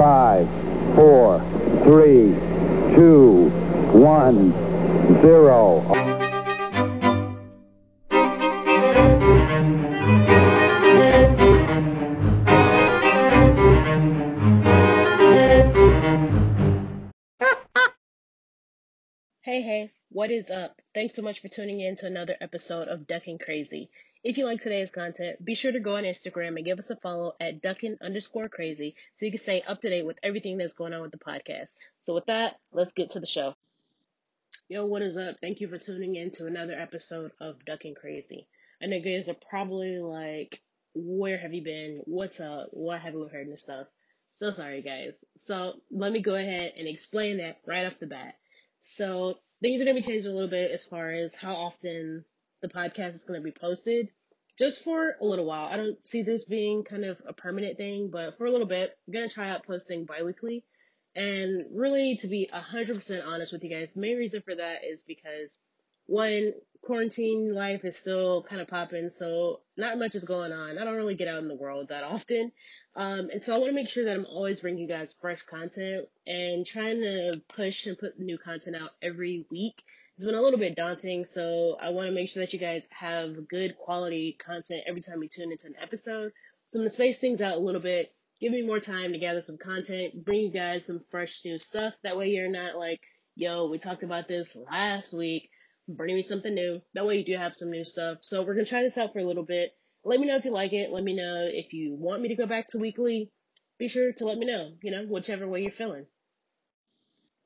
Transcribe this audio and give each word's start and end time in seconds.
Five, 0.00 0.48
four, 0.94 1.40
three, 1.84 2.32
two, 2.96 3.50
one, 3.92 4.50
zero. 5.20 5.82
Hey, 19.42 19.60
hey, 19.60 19.92
what 20.08 20.30
is 20.30 20.48
up? 20.50 20.80
Thanks 20.94 21.14
so 21.14 21.20
much 21.20 21.40
for 21.40 21.48
tuning 21.48 21.80
in 21.80 21.96
to 21.96 22.06
another 22.06 22.36
episode 22.40 22.88
of 22.88 23.06
Ducking 23.06 23.36
Crazy. 23.36 23.90
If 24.22 24.36
you 24.36 24.44
like 24.44 24.60
today's 24.60 24.90
content, 24.90 25.42
be 25.42 25.54
sure 25.54 25.72
to 25.72 25.80
go 25.80 25.96
on 25.96 26.04
Instagram 26.04 26.56
and 26.56 26.64
give 26.64 26.78
us 26.78 26.90
a 26.90 26.96
follow 26.96 27.34
at 27.40 27.62
ducking 27.62 27.96
underscore 28.02 28.50
crazy 28.50 28.94
so 29.14 29.24
you 29.24 29.32
can 29.32 29.40
stay 29.40 29.62
up 29.62 29.80
to 29.80 29.88
date 29.88 30.04
with 30.04 30.18
everything 30.22 30.58
that's 30.58 30.74
going 30.74 30.92
on 30.92 31.00
with 31.00 31.10
the 31.10 31.16
podcast. 31.16 31.76
So, 32.02 32.14
with 32.14 32.26
that, 32.26 32.60
let's 32.70 32.92
get 32.92 33.10
to 33.10 33.20
the 33.20 33.24
show. 33.24 33.54
Yo, 34.68 34.84
what 34.84 35.00
is 35.00 35.16
up? 35.16 35.36
Thank 35.40 35.62
you 35.62 35.68
for 35.68 35.78
tuning 35.78 36.16
in 36.16 36.32
to 36.32 36.46
another 36.46 36.74
episode 36.74 37.32
of 37.40 37.64
Ducking 37.64 37.94
Crazy. 37.94 38.46
I 38.82 38.86
know 38.86 39.00
guys 39.00 39.30
are 39.30 39.36
probably 39.48 39.98
like, 39.98 40.60
where 40.94 41.38
have 41.38 41.54
you 41.54 41.64
been? 41.64 42.02
What's 42.04 42.40
up? 42.40 42.68
What 42.72 43.00
have 43.00 43.14
you 43.14 43.26
heard 43.26 43.46
and 43.46 43.58
stuff? 43.58 43.86
So 44.32 44.50
sorry, 44.50 44.82
guys. 44.82 45.14
So, 45.38 45.80
let 45.90 46.12
me 46.12 46.20
go 46.20 46.34
ahead 46.34 46.74
and 46.76 46.86
explain 46.86 47.38
that 47.38 47.60
right 47.66 47.86
off 47.86 47.98
the 47.98 48.06
bat. 48.06 48.34
So 48.82 49.38
things 49.62 49.80
are 49.80 49.84
going 49.84 49.96
to 49.96 50.02
be 50.02 50.06
changing 50.06 50.30
a 50.30 50.34
little 50.34 50.50
bit 50.50 50.72
as 50.72 50.84
far 50.84 51.10
as 51.10 51.34
how 51.34 51.54
often 51.54 52.26
the 52.60 52.68
podcast 52.68 53.14
is 53.14 53.24
going 53.24 53.40
to 53.40 53.44
be 53.44 53.50
posted. 53.50 54.10
Just 54.60 54.84
for 54.84 55.16
a 55.18 55.24
little 55.24 55.46
while. 55.46 55.64
I 55.64 55.78
don't 55.78 56.04
see 56.04 56.22
this 56.22 56.44
being 56.44 56.84
kind 56.84 57.06
of 57.06 57.16
a 57.26 57.32
permanent 57.32 57.78
thing, 57.78 58.10
but 58.10 58.36
for 58.36 58.44
a 58.44 58.50
little 58.50 58.66
bit, 58.66 58.94
I'm 59.06 59.14
going 59.14 59.26
to 59.26 59.34
try 59.34 59.48
out 59.48 59.66
posting 59.66 60.04
biweekly. 60.04 60.64
And 61.16 61.64
really, 61.72 62.18
to 62.18 62.28
be 62.28 62.50
100% 62.52 63.26
honest 63.26 63.54
with 63.54 63.64
you 63.64 63.70
guys, 63.70 63.92
the 63.92 64.00
main 64.00 64.18
reason 64.18 64.42
for 64.42 64.54
that 64.54 64.84
is 64.86 65.00
because 65.00 65.58
one, 66.04 66.52
quarantine 66.82 67.54
life 67.54 67.86
is 67.86 67.96
still 67.96 68.42
kind 68.42 68.60
of 68.60 68.68
popping, 68.68 69.08
so 69.08 69.60
not 69.78 69.98
much 69.98 70.14
is 70.14 70.24
going 70.24 70.52
on. 70.52 70.76
I 70.76 70.84
don't 70.84 70.96
really 70.96 71.14
get 71.14 71.28
out 71.28 71.38
in 71.38 71.48
the 71.48 71.56
world 71.56 71.88
that 71.88 72.04
often. 72.04 72.52
Um, 72.96 73.30
and 73.32 73.42
so 73.42 73.54
I 73.54 73.58
want 73.58 73.70
to 73.70 73.74
make 73.74 73.88
sure 73.88 74.04
that 74.04 74.14
I'm 74.14 74.26
always 74.26 74.60
bringing 74.60 74.82
you 74.82 74.88
guys 74.88 75.16
fresh 75.22 75.40
content 75.42 76.06
and 76.26 76.66
trying 76.66 77.00
to 77.00 77.40
push 77.48 77.86
and 77.86 77.98
put 77.98 78.18
new 78.18 78.36
content 78.36 78.76
out 78.76 78.90
every 79.00 79.46
week. 79.50 79.76
It's 80.20 80.26
been 80.26 80.34
a 80.34 80.42
little 80.42 80.58
bit 80.58 80.76
daunting, 80.76 81.24
so 81.24 81.78
I 81.80 81.88
want 81.88 82.08
to 82.08 82.14
make 82.14 82.28
sure 82.28 82.42
that 82.42 82.52
you 82.52 82.58
guys 82.58 82.86
have 82.90 83.48
good 83.48 83.74
quality 83.78 84.36
content 84.38 84.82
every 84.86 85.00
time 85.00 85.22
you 85.22 85.30
tune 85.30 85.50
into 85.50 85.66
an 85.66 85.76
episode. 85.80 86.32
So 86.68 86.78
I'm 86.78 86.82
going 86.82 86.90
to 86.90 86.94
space 86.94 87.18
things 87.18 87.40
out 87.40 87.56
a 87.56 87.58
little 87.58 87.80
bit, 87.80 88.12
give 88.38 88.52
me 88.52 88.60
more 88.60 88.80
time 88.80 89.12
to 89.12 89.18
gather 89.18 89.40
some 89.40 89.56
content, 89.56 90.22
bring 90.22 90.40
you 90.40 90.52
guys 90.52 90.84
some 90.84 91.00
fresh 91.10 91.40
new 91.42 91.58
stuff. 91.58 91.94
That 92.02 92.18
way 92.18 92.28
you're 92.28 92.50
not 92.50 92.76
like, 92.76 93.00
yo, 93.34 93.70
we 93.70 93.78
talked 93.78 94.02
about 94.02 94.28
this 94.28 94.54
last 94.70 95.14
week 95.14 95.48
bring 95.88 96.14
me 96.14 96.22
something 96.22 96.52
new. 96.52 96.82
That 96.92 97.06
way 97.06 97.16
you 97.16 97.24
do 97.24 97.38
have 97.38 97.56
some 97.56 97.70
new 97.70 97.86
stuff. 97.86 98.18
So 98.20 98.42
we're 98.42 98.52
gonna 98.52 98.66
try 98.66 98.82
this 98.82 98.98
out 98.98 99.14
for 99.14 99.20
a 99.20 99.26
little 99.26 99.42
bit. 99.42 99.70
Let 100.04 100.20
me 100.20 100.26
know 100.26 100.36
if 100.36 100.44
you 100.44 100.52
like 100.52 100.74
it. 100.74 100.92
Let 100.92 101.02
me 101.02 101.16
know 101.16 101.48
if 101.50 101.72
you 101.72 101.94
want 101.94 102.20
me 102.20 102.28
to 102.28 102.36
go 102.36 102.46
back 102.46 102.66
to 102.68 102.78
weekly. 102.78 103.32
Be 103.78 103.88
sure 103.88 104.12
to 104.12 104.26
let 104.26 104.36
me 104.36 104.44
know, 104.44 104.72
you 104.82 104.90
know, 104.90 105.06
whichever 105.06 105.48
way 105.48 105.62
you're 105.62 105.72
feeling. 105.72 106.04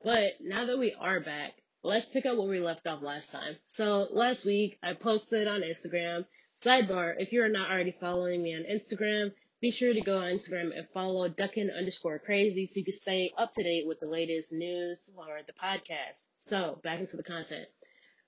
But 0.02 0.32
now 0.42 0.66
that 0.66 0.76
we 0.76 0.92
are 0.92 1.20
back, 1.20 1.52
let's 1.84 2.06
pick 2.06 2.26
up 2.26 2.36
where 2.38 2.48
we 2.48 2.60
left 2.60 2.86
off 2.86 3.02
last 3.02 3.30
time. 3.30 3.56
So 3.66 4.08
last 4.10 4.44
week 4.44 4.78
I 4.82 4.94
posted 4.94 5.46
on 5.46 5.60
Instagram. 5.60 6.24
Sidebar, 6.64 7.14
if 7.18 7.32
you're 7.32 7.48
not 7.48 7.70
already 7.70 7.94
following 8.00 8.42
me 8.42 8.54
on 8.54 8.62
Instagram, 8.62 9.32
be 9.60 9.70
sure 9.70 9.92
to 9.92 10.00
go 10.00 10.18
on 10.18 10.32
Instagram 10.32 10.76
and 10.76 10.88
follow 10.94 11.28
ducking 11.28 11.70
underscore 11.70 12.18
crazy 12.18 12.66
so 12.66 12.78
you 12.78 12.84
can 12.84 12.94
stay 12.94 13.32
up 13.36 13.52
to 13.54 13.62
date 13.62 13.86
with 13.86 14.00
the 14.00 14.08
latest 14.08 14.52
news 14.52 15.10
or 15.16 15.40
the 15.46 15.52
podcast. 15.52 16.26
So 16.38 16.80
back 16.82 17.00
into 17.00 17.16
the 17.16 17.22
content 17.22 17.68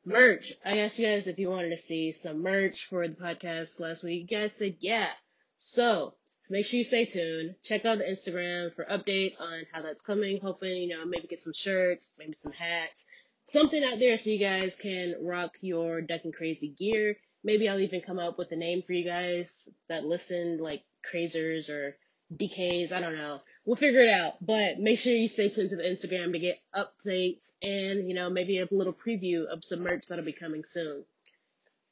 merch. 0.05 0.53
I 0.65 0.79
asked 0.79 0.99
you 0.99 1.07
guys 1.07 1.27
if 1.27 1.39
you 1.39 1.51
wanted 1.51 1.71
to 1.71 1.79
see 1.79 2.13
some 2.13 2.43
merch 2.43 2.87
for 2.89 3.07
the 3.09 3.15
podcast 3.15 3.81
last 3.81 4.05
week. 4.05 4.31
You 4.31 4.39
guys 4.39 4.53
said 4.53 4.77
yeah. 4.81 5.09
So 5.57 6.15
make 6.49 6.67
sure 6.67 6.79
you 6.79 6.85
stay 6.85 7.07
tuned. 7.07 7.57
Check 7.65 7.85
out 7.85 7.99
the 7.99 8.05
Instagram 8.05 8.75
for 8.75 8.85
updates 8.85 9.41
on 9.41 9.65
how 9.73 9.83
that's 9.83 10.03
coming. 10.03 10.39
Hoping, 10.41 10.77
you 10.77 10.89
know, 10.89 11.05
maybe 11.05 11.27
get 11.27 11.43
some 11.43 11.53
shirts, 11.53 12.13
maybe 12.19 12.35
some 12.35 12.53
hats, 12.53 13.05
something 13.49 13.83
out 13.85 13.99
there 13.99 14.17
so 14.17 14.31
you 14.31 14.39
guys 14.39 14.77
can 14.77 15.15
rock 15.23 15.53
your 15.61 16.01
Ducking 16.01 16.33
Crazy 16.33 16.69
gear. 16.69 17.17
Maybe 17.45 17.69
I'll 17.69 17.81
even 17.81 18.01
come 18.01 18.19
up 18.19 18.39
with 18.39 18.53
a 18.53 18.57
name 18.57 18.83
for 18.87 18.93
you 18.93 19.05
guys 19.05 19.69
that 19.89 20.05
listen, 20.05 20.59
like 20.59 20.83
crazers 21.13 21.71
or 21.71 21.97
DKs. 22.33 22.93
I 22.93 23.01
don't 23.01 23.17
know 23.17 23.41
we'll 23.67 23.77
figure 23.77 24.01
it 24.01 24.09
out. 24.09 24.35
But 24.41 24.79
make 24.79 24.99
sure 24.99 25.13
you 25.13 25.29
stay 25.29 25.51
tuned 25.51 25.71
to 25.71 25.77
the 25.77 25.83
Instagram 25.83 26.33
to 26.33 26.39
get 26.39 26.61
updates 26.75 27.53
and, 27.61 28.09
you 28.09 28.15
know, 28.15 28.31
maybe 28.31 28.59
a 28.59 28.69
little 28.71 28.95
preview 28.95 29.45
of 29.45 29.65
some 29.65 29.83
merch 29.83 30.07
that'll 30.09 30.25
be 30.25 30.33
coming 30.33 30.65
soon. 30.65 31.05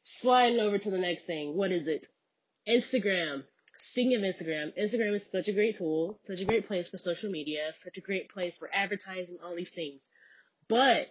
Sliding 0.03 0.61
over 0.61 0.79
to 0.79 0.91
the 0.91 0.99
next 0.99 1.25
thing. 1.25 1.57
What 1.57 1.73
is 1.73 1.89
it? 1.89 2.07
Instagram. 2.67 3.43
Speaking 3.79 4.15
of 4.15 4.23
Instagram, 4.23 4.73
Instagram 4.81 5.15
is 5.15 5.29
such 5.31 5.49
a 5.49 5.53
great 5.53 5.77
tool, 5.77 6.19
such 6.27 6.41
a 6.41 6.45
great 6.45 6.67
place 6.67 6.89
for 6.89 6.97
social 6.97 7.31
media, 7.31 7.73
such 7.75 7.99
a 7.99 8.01
great 8.01 8.31
place 8.31 8.57
for 8.57 8.71
advertising, 8.73 9.39
all 9.45 9.57
these 9.57 9.73
things. 9.73 10.09
But 10.69 11.09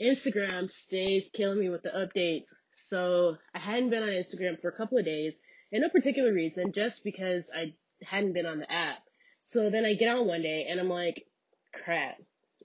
Instagram 0.00 0.70
stays 0.70 1.30
killing 1.32 1.60
me 1.60 1.68
with 1.68 1.82
the 1.82 1.90
updates. 1.90 2.48
So 2.74 3.36
I 3.54 3.58
hadn't 3.58 3.90
been 3.90 4.02
on 4.02 4.08
Instagram 4.08 4.60
for 4.60 4.68
a 4.68 4.76
couple 4.76 4.98
of 4.98 5.04
days, 5.04 5.40
and 5.72 5.82
no 5.82 5.88
particular 5.88 6.32
reason, 6.32 6.72
just 6.72 7.04
because 7.04 7.50
I 7.54 7.74
hadn't 8.02 8.32
been 8.32 8.46
on 8.46 8.58
the 8.58 8.70
app. 8.70 8.98
So 9.44 9.70
then 9.70 9.84
I 9.84 9.94
get 9.94 10.14
on 10.14 10.26
one 10.26 10.42
day 10.42 10.66
and 10.68 10.80
I'm 10.80 10.88
like, 10.88 11.26
crap, 11.72 12.16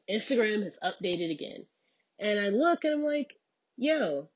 Instagram 0.09 0.63
has 0.63 0.79
updated 0.83 1.31
again. 1.31 1.65
And 2.19 2.39
I 2.39 2.49
look 2.49 2.83
and 2.83 2.93
I'm 2.93 3.03
like, 3.03 3.33
yo, 3.77 4.29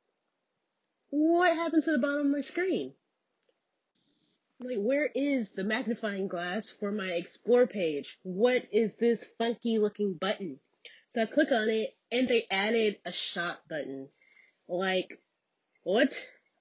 what 1.10 1.56
happened 1.56 1.84
to 1.84 1.92
the 1.92 2.00
bottom 2.00 2.28
of 2.28 2.32
my 2.32 2.42
screen? 2.42 2.94
Like, 4.60 4.78
where 4.78 5.10
is 5.16 5.54
the 5.54 5.64
magnifying 5.64 6.28
glass 6.28 6.70
for 6.70 6.92
my 6.92 7.08
explore 7.08 7.66
page? 7.66 8.20
What 8.22 8.64
is 8.72 8.96
this 8.96 9.32
funky 9.38 9.80
looking 9.80 10.14
button? 10.14 10.60
So 11.10 11.24
I 11.24 11.26
click 11.26 11.52
on 11.52 11.68
it 11.70 11.96
and 12.12 12.28
they 12.28 12.46
added 12.52 12.98
a 13.06 13.12
shop 13.12 13.62
button. 13.70 14.10
Like, 14.68 15.20
what 15.84 16.14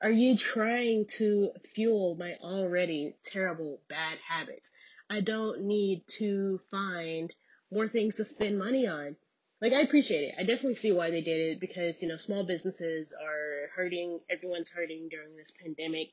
are 0.02 0.10
you 0.10 0.36
trying 0.36 1.06
to 1.18 1.50
fuel 1.74 2.16
my 2.18 2.34
already 2.40 3.16
terrible 3.24 3.80
bad 3.88 4.18
habits? 4.26 4.70
I 5.10 5.20
don't 5.20 5.62
need 5.62 6.04
to 6.18 6.60
find 6.70 7.32
more 7.70 7.88
things 7.88 8.16
to 8.16 8.24
spend 8.24 8.58
money 8.58 8.86
on. 8.86 9.16
Like, 9.60 9.72
I 9.72 9.80
appreciate 9.80 10.22
it. 10.22 10.34
I 10.38 10.44
definitely 10.44 10.76
see 10.76 10.92
why 10.92 11.10
they 11.10 11.20
did 11.20 11.52
it 11.52 11.60
because, 11.60 12.00
you 12.00 12.08
know, 12.08 12.16
small 12.16 12.44
businesses 12.44 13.12
are 13.12 13.68
hurting. 13.76 14.20
Everyone's 14.30 14.70
hurting 14.70 15.08
during 15.10 15.36
this 15.36 15.52
pandemic. 15.62 16.08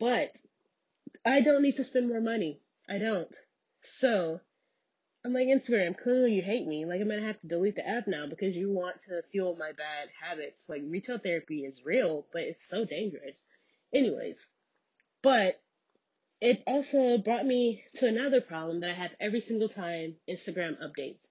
But 0.00 0.38
I 1.26 1.42
don't 1.42 1.62
need 1.62 1.76
to 1.76 1.84
spend 1.84 2.08
more 2.08 2.20
money. 2.20 2.60
I 2.88 2.98
don't. 2.98 3.34
So, 3.82 4.40
I'm 5.28 5.34
like, 5.34 5.48
Instagram, 5.48 5.94
clearly 5.94 6.32
you 6.32 6.40
hate 6.40 6.66
me. 6.66 6.86
Like, 6.86 7.02
I'm 7.02 7.08
gonna 7.10 7.20
have 7.20 7.38
to 7.42 7.46
delete 7.48 7.76
the 7.76 7.86
app 7.86 8.06
now 8.06 8.26
because 8.26 8.56
you 8.56 8.72
want 8.72 9.02
to 9.02 9.22
fuel 9.30 9.56
my 9.58 9.72
bad 9.72 10.08
habits. 10.18 10.70
Like, 10.70 10.80
retail 10.86 11.18
therapy 11.18 11.66
is 11.66 11.84
real, 11.84 12.26
but 12.32 12.44
it's 12.44 12.66
so 12.66 12.86
dangerous. 12.86 13.44
Anyways, 13.92 14.48
but 15.20 15.60
it 16.40 16.62
also 16.66 17.18
brought 17.18 17.44
me 17.44 17.84
to 17.96 18.08
another 18.08 18.40
problem 18.40 18.80
that 18.80 18.88
I 18.88 18.94
have 18.94 19.10
every 19.20 19.42
single 19.42 19.68
time 19.68 20.14
Instagram 20.26 20.78
updates. 20.82 21.26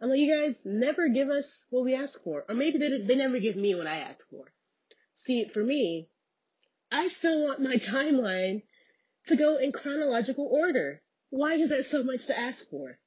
I'm 0.00 0.08
like, 0.08 0.20
you 0.20 0.42
guys 0.42 0.62
never 0.64 1.10
give 1.10 1.28
us 1.28 1.66
what 1.68 1.84
we 1.84 1.94
ask 1.94 2.24
for. 2.24 2.46
Or 2.48 2.54
maybe 2.54 2.78
they, 2.78 3.02
they 3.02 3.14
never 3.14 3.40
give 3.40 3.56
me 3.56 3.74
what 3.74 3.86
I 3.86 3.98
ask 3.98 4.26
for. 4.30 4.50
See, 5.12 5.44
for 5.44 5.62
me, 5.62 6.08
I 6.90 7.08
still 7.08 7.44
want 7.44 7.60
my 7.60 7.74
timeline 7.76 8.62
to 9.26 9.36
go 9.36 9.58
in 9.58 9.70
chronological 9.70 10.48
order. 10.50 11.02
Why 11.28 11.56
is 11.56 11.68
that 11.68 11.84
so 11.84 12.02
much 12.02 12.28
to 12.28 12.38
ask 12.38 12.70
for? 12.70 12.98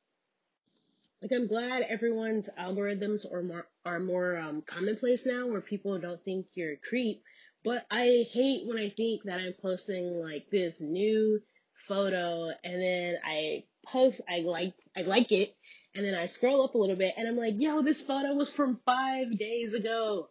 Like, 1.22 1.31
I'm 1.31 1.47
glad 1.47 1.81
everyone's 1.83 2.50
algorithms 2.59 3.31
are 3.31 3.44
more, 3.44 3.68
are 3.86 4.00
more 4.00 4.38
um, 4.38 4.62
commonplace 4.62 5.25
now 5.25 5.47
where 5.47 5.62
people 5.62 5.97
don't 5.97 6.24
think 6.24 6.47
you're 6.56 6.74
a 6.74 6.77
creep 6.77 7.24
but 7.68 7.86
I 7.91 8.25
hate 8.31 8.65
when 8.65 8.77
I 8.77 8.89
think 8.89 9.24
that 9.24 9.41
I'm 9.41 9.53
posting 9.62 10.21
like 10.21 10.50
this 10.50 10.80
new 10.80 11.41
photo 11.88 12.50
and 12.63 12.81
then 12.81 13.15
I 13.25 13.65
post, 13.86 14.21
I 14.30 14.39
like, 14.39 14.74
I 14.95 15.01
like 15.01 15.33
it, 15.33 15.53
and 15.94 16.06
then 16.06 16.15
I 16.15 16.27
scroll 16.27 16.63
up 16.63 16.75
a 16.75 16.77
little 16.77 16.95
bit 16.95 17.15
and 17.18 17.27
I'm 17.27 17.36
like, 17.36 17.56
yo, 17.57 17.81
this 17.81 18.01
photo 18.01 18.33
was 18.33 18.50
from 18.50 18.80
five 18.86 19.38
days 19.38 19.74
ago. 19.74 20.30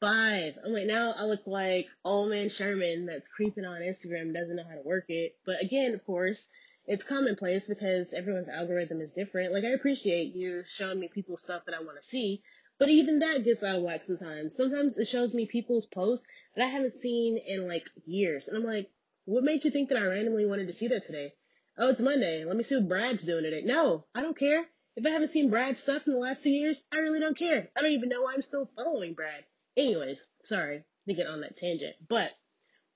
Five. 0.00 0.58
I'm 0.62 0.74
like, 0.74 0.84
now 0.84 1.12
I 1.12 1.22
look 1.22 1.46
like 1.46 1.86
old 2.04 2.28
man 2.28 2.50
Sherman 2.50 3.06
that's 3.06 3.26
creeping 3.28 3.64
on 3.64 3.80
Instagram, 3.80 4.34
doesn't 4.34 4.56
know 4.56 4.68
how 4.68 4.74
to 4.74 4.82
work 4.84 5.06
it. 5.08 5.36
But 5.46 5.62
again, 5.62 5.94
of 5.94 6.04
course, 6.04 6.50
it's 6.86 7.04
commonplace 7.04 7.66
because 7.66 8.12
everyone's 8.12 8.48
algorithm 8.48 9.00
is 9.00 9.12
different. 9.12 9.52
Like, 9.52 9.64
I 9.64 9.70
appreciate 9.70 10.34
you 10.34 10.62
showing 10.66 11.00
me 11.00 11.08
people's 11.12 11.42
stuff 11.42 11.64
that 11.66 11.74
I 11.74 11.82
want 11.82 12.00
to 12.00 12.06
see, 12.06 12.42
but 12.78 12.88
even 12.88 13.20
that 13.20 13.44
gets 13.44 13.62
out 13.64 13.76
of 13.76 13.82
whack 13.82 14.04
sometimes. 14.04 14.54
Sometimes 14.54 14.96
it 14.96 15.08
shows 15.08 15.34
me 15.34 15.46
people's 15.46 15.86
posts 15.86 16.26
that 16.54 16.64
I 16.64 16.68
haven't 16.68 17.00
seen 17.00 17.38
in 17.38 17.66
like 17.66 17.88
years. 18.04 18.48
And 18.48 18.56
I'm 18.56 18.64
like, 18.64 18.90
what 19.24 19.44
made 19.44 19.64
you 19.64 19.70
think 19.70 19.88
that 19.88 19.98
I 19.98 20.02
randomly 20.02 20.46
wanted 20.46 20.68
to 20.68 20.72
see 20.72 20.88
that 20.88 21.04
today? 21.04 21.32
Oh, 21.78 21.88
it's 21.88 22.00
Monday. 22.00 22.44
Let 22.44 22.56
me 22.56 22.62
see 22.62 22.76
what 22.76 22.88
Brad's 22.88 23.24
doing 23.24 23.42
today. 23.42 23.62
No, 23.64 24.06
I 24.14 24.22
don't 24.22 24.38
care. 24.38 24.64
If 24.94 25.04
I 25.04 25.10
haven't 25.10 25.32
seen 25.32 25.50
Brad's 25.50 25.82
stuff 25.82 26.06
in 26.06 26.12
the 26.12 26.18
last 26.18 26.42
two 26.42 26.50
years, 26.50 26.82
I 26.92 26.98
really 26.98 27.20
don't 27.20 27.36
care. 27.36 27.68
I 27.76 27.82
don't 27.82 27.92
even 27.92 28.08
know 28.08 28.22
why 28.22 28.32
I'm 28.34 28.42
still 28.42 28.70
following 28.76 29.14
Brad. 29.14 29.44
Anyways, 29.76 30.26
sorry 30.44 30.84
to 31.06 31.14
get 31.14 31.26
on 31.26 31.42
that 31.42 31.56
tangent. 31.56 31.96
But 32.08 32.30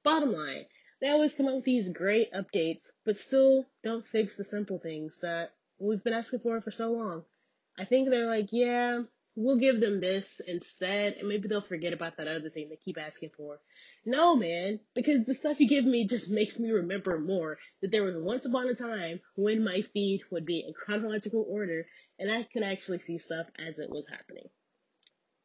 bottom 0.02 0.32
line, 0.32 0.64
they 1.00 1.08
always 1.08 1.35
come 1.35 1.47
up 1.47 1.55
with 1.55 1.64
these 1.64 1.93
great 1.93 2.32
updates, 2.32 2.91
but 3.05 3.17
still 3.17 3.67
don't 3.82 4.06
fix 4.06 4.37
the 4.37 4.44
simple 4.44 4.79
things 4.79 5.19
that 5.23 5.52
we've 5.79 6.05
been 6.05 6.12
asking 6.12 6.41
for 6.41 6.61
for 6.61 6.70
so 6.70 6.93
long. 6.93 7.25
I 7.79 7.85
think 7.85 8.11
they're 8.11 8.26
like, 8.26 8.49
yeah, 8.52 9.02
we'll 9.35 9.58
give 9.58 9.81
them 9.81 10.00
this 10.00 10.41
instead, 10.47 11.14
and 11.14 11.29
maybe 11.29 11.49
they'll 11.49 11.62
forget 11.62 11.93
about 11.94 12.19
that 12.19 12.29
other 12.29 12.50
thing 12.50 12.69
they 12.69 12.76
keep 12.76 12.99
asking 12.99 13.31
for. 13.37 13.61
No, 14.05 14.37
man, 14.37 14.81
because 14.94 15.25
the 15.25 15.35
stuff 15.35 15.61
you 15.61 15.69
give 15.69 15.85
me 15.85 16.06
just 16.06 16.31
makes 16.31 16.58
me 16.58 16.70
remember 16.70 17.19
more 17.19 17.58
that 17.81 17.91
there 17.91 18.02
was 18.02 18.17
once 18.19 18.44
upon 18.44 18.69
a 18.69 18.75
time 18.75 19.20
when 19.37 19.64
my 19.64 19.82
feed 19.94 20.23
would 20.31 20.44
be 20.44 20.61
in 20.67 20.75
chronological 20.75 21.47
order 21.49 21.87
and 22.19 22.31
I 22.31 22.43
could 22.43 22.62
actually 22.62 22.99
see 22.99 23.19
stuff 23.19 23.47
as 23.58 23.79
it 23.79 23.88
was 23.88 24.08
happening. 24.08 24.49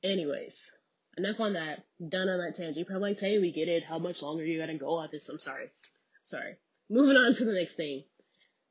Anyways, 0.04 0.70
enough 1.18 1.40
on 1.40 1.54
that. 1.54 1.86
Done 2.10 2.30
on 2.30 2.40
that 2.40 2.56
tangent. 2.56 2.78
You're 2.78 2.86
probably 2.86 3.12
like, 3.12 3.20
hey, 3.20 3.40
we 3.40 3.52
get 3.52 3.68
it. 3.68 3.84
How 3.84 4.00
much 4.00 4.22
longer 4.22 4.46
you 4.46 4.60
gotta 4.60 4.78
go 4.78 4.96
on 4.96 5.10
this? 5.12 5.30
I'm 5.30 5.40
sorry. 5.40 5.72
Sorry. 6.24 6.56
Moving 6.90 7.18
on 7.18 7.34
to 7.36 7.46
the 7.46 7.54
next 7.54 7.76
thing. 7.76 8.04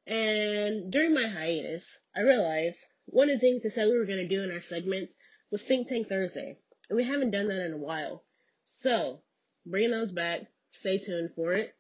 And 0.07 0.93
during 0.93 1.15
my 1.15 1.29
hiatus, 1.29 1.99
I 2.15 2.21
realized 2.21 2.79
one 3.07 3.31
of 3.31 3.41
the 3.41 3.47
things 3.47 3.65
I 3.65 3.71
said 3.71 3.89
we 3.89 3.99
were 3.99 4.07
to 4.07 4.29
do 4.29 4.43
in 4.43 4.51
our 4.51 4.61
segments 4.61 5.15
was 5.51 5.63
Think 5.63 5.89
Tank 5.89 6.09
Thursday. 6.09 6.59
And 6.89 6.97
we 6.97 7.05
haven't 7.05 7.31
done 7.31 7.49
that 7.49 7.65
in 7.65 7.73
a 7.73 7.79
while. 7.79 8.25
So, 8.65 9.23
bringing 9.65 9.91
those 9.91 10.13
back, 10.13 10.43
stay 10.71 10.99
tuned 10.99 11.31
for 11.35 11.53
it. 11.53 11.75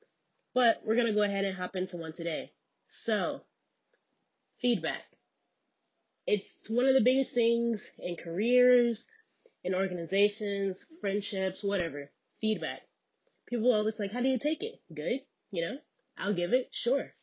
But 0.54 0.82
we're 0.84 0.96
to 0.96 1.12
go 1.12 1.22
ahead 1.22 1.44
and 1.44 1.56
hop 1.56 1.76
into 1.76 1.96
one 1.96 2.12
today. 2.12 2.52
So, 2.88 3.42
feedback. 4.60 5.02
It's 6.26 6.70
one 6.70 6.86
of 6.86 6.94
the 6.94 7.02
biggest 7.02 7.34
things 7.34 7.90
in 7.98 8.16
careers, 8.16 9.06
in 9.64 9.74
organizations, 9.74 10.86
friendships, 11.00 11.64
whatever. 11.64 12.10
Feedback. 12.40 12.82
People 13.48 13.72
are 13.72 13.78
always 13.78 13.98
like, 13.98 14.12
how 14.12 14.20
do 14.20 14.28
you 14.28 14.38
take 14.38 14.62
it? 14.62 14.80
Good? 14.94 15.20
You 15.50 15.62
know? 15.62 15.78
I'll 16.18 16.34
give 16.34 16.52
it? 16.52 16.68
Sure. 16.70 17.14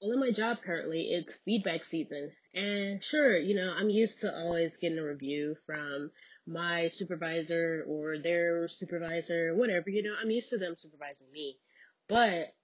Well, 0.00 0.12
in 0.12 0.20
my 0.20 0.30
job 0.30 0.58
currently, 0.64 1.08
it's 1.10 1.34
feedback 1.44 1.84
season. 1.84 2.32
And 2.54 3.02
sure, 3.02 3.36
you 3.36 3.54
know, 3.54 3.72
I'm 3.76 3.90
used 3.90 4.20
to 4.20 4.34
always 4.34 4.76
getting 4.76 4.98
a 4.98 5.04
review 5.04 5.56
from 5.66 6.10
my 6.46 6.88
supervisor 6.88 7.84
or 7.86 8.18
their 8.18 8.68
supervisor, 8.68 9.54
whatever, 9.54 9.90
you 9.90 10.02
know, 10.02 10.14
I'm 10.20 10.30
used 10.30 10.50
to 10.50 10.58
them 10.58 10.76
supervising 10.76 11.30
me. 11.32 11.58
But 12.08 12.54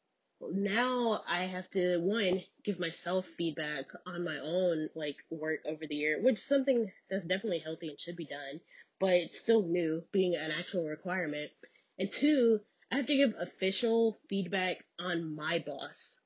now 0.51 1.23
I 1.29 1.45
have 1.45 1.69
to, 1.71 1.99
one, 1.99 2.43
give 2.65 2.79
myself 2.81 3.27
feedback 3.39 3.87
on 4.07 4.25
my 4.25 4.39
own, 4.39 4.89
like, 4.95 5.17
work 5.31 5.61
over 5.67 5.87
the 5.87 5.95
year, 5.95 6.21
which 6.21 6.35
is 6.35 6.45
something 6.45 6.91
that's 7.11 7.27
definitely 7.27 7.61
healthy 7.61 7.89
and 7.89 8.01
should 8.01 8.17
be 8.17 8.27
done, 8.27 8.61
but 8.99 9.11
it's 9.11 9.39
still 9.39 9.63
new, 9.63 10.03
being 10.13 10.35
an 10.35 10.51
actual 10.51 10.87
requirement. 10.87 11.51
And 11.99 12.11
two, 12.11 12.61
I 12.91 12.97
have 12.97 13.07
to 13.07 13.17
give 13.17 13.35
official 13.39 14.19
feedback 14.29 14.85
on 14.99 15.35
my 15.35 15.61
boss 15.65 16.19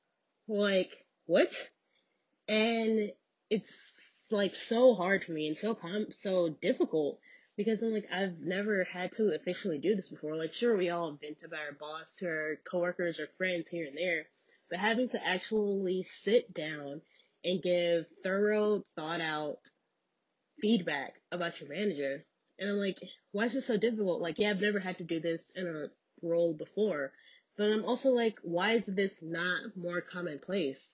like, 0.47 0.91
what? 1.25 1.51
And 2.47 3.11
it's 3.49 4.27
like 4.31 4.55
so 4.55 4.95
hard 4.95 5.23
for 5.23 5.31
me 5.31 5.47
and 5.47 5.57
so 5.57 5.75
com- 5.75 6.11
so 6.11 6.49
difficult 6.49 7.19
because 7.57 7.81
I'm 7.81 7.91
like 7.91 8.07
I've 8.13 8.39
never 8.39 8.83
had 8.83 9.11
to 9.13 9.33
officially 9.35 9.79
do 9.79 9.95
this 9.95 10.09
before. 10.09 10.37
Like 10.37 10.53
sure 10.53 10.77
we 10.77 10.89
all 10.89 11.17
vent 11.19 11.43
about 11.43 11.59
our 11.59 11.73
boss 11.73 12.13
to 12.19 12.27
our 12.27 12.55
coworkers 12.63 13.19
or 13.19 13.27
friends 13.37 13.67
here 13.67 13.87
and 13.87 13.97
there, 13.97 14.27
but 14.69 14.79
having 14.79 15.09
to 15.09 15.27
actually 15.27 16.03
sit 16.03 16.53
down 16.53 17.01
and 17.43 17.61
give 17.61 18.05
thorough, 18.23 18.83
thought 18.95 19.21
out 19.21 19.59
feedback 20.61 21.15
about 21.31 21.59
your 21.59 21.69
manager. 21.69 22.25
And 22.59 22.69
I'm 22.69 22.77
like, 22.77 22.99
why 23.31 23.45
is 23.45 23.53
this 23.53 23.65
so 23.65 23.77
difficult? 23.77 24.21
Like, 24.21 24.39
yeah, 24.39 24.49
I've 24.49 24.61
never 24.61 24.79
had 24.79 24.97
to 24.99 25.03
do 25.03 25.19
this 25.19 25.51
in 25.55 25.67
a 25.67 25.87
role 26.25 26.55
before. 26.55 27.11
But 27.57 27.71
I'm 27.71 27.85
also 27.85 28.11
like, 28.11 28.39
why 28.43 28.73
is 28.73 28.85
this 28.85 29.19
not 29.21 29.75
more 29.75 30.01
commonplace? 30.01 30.93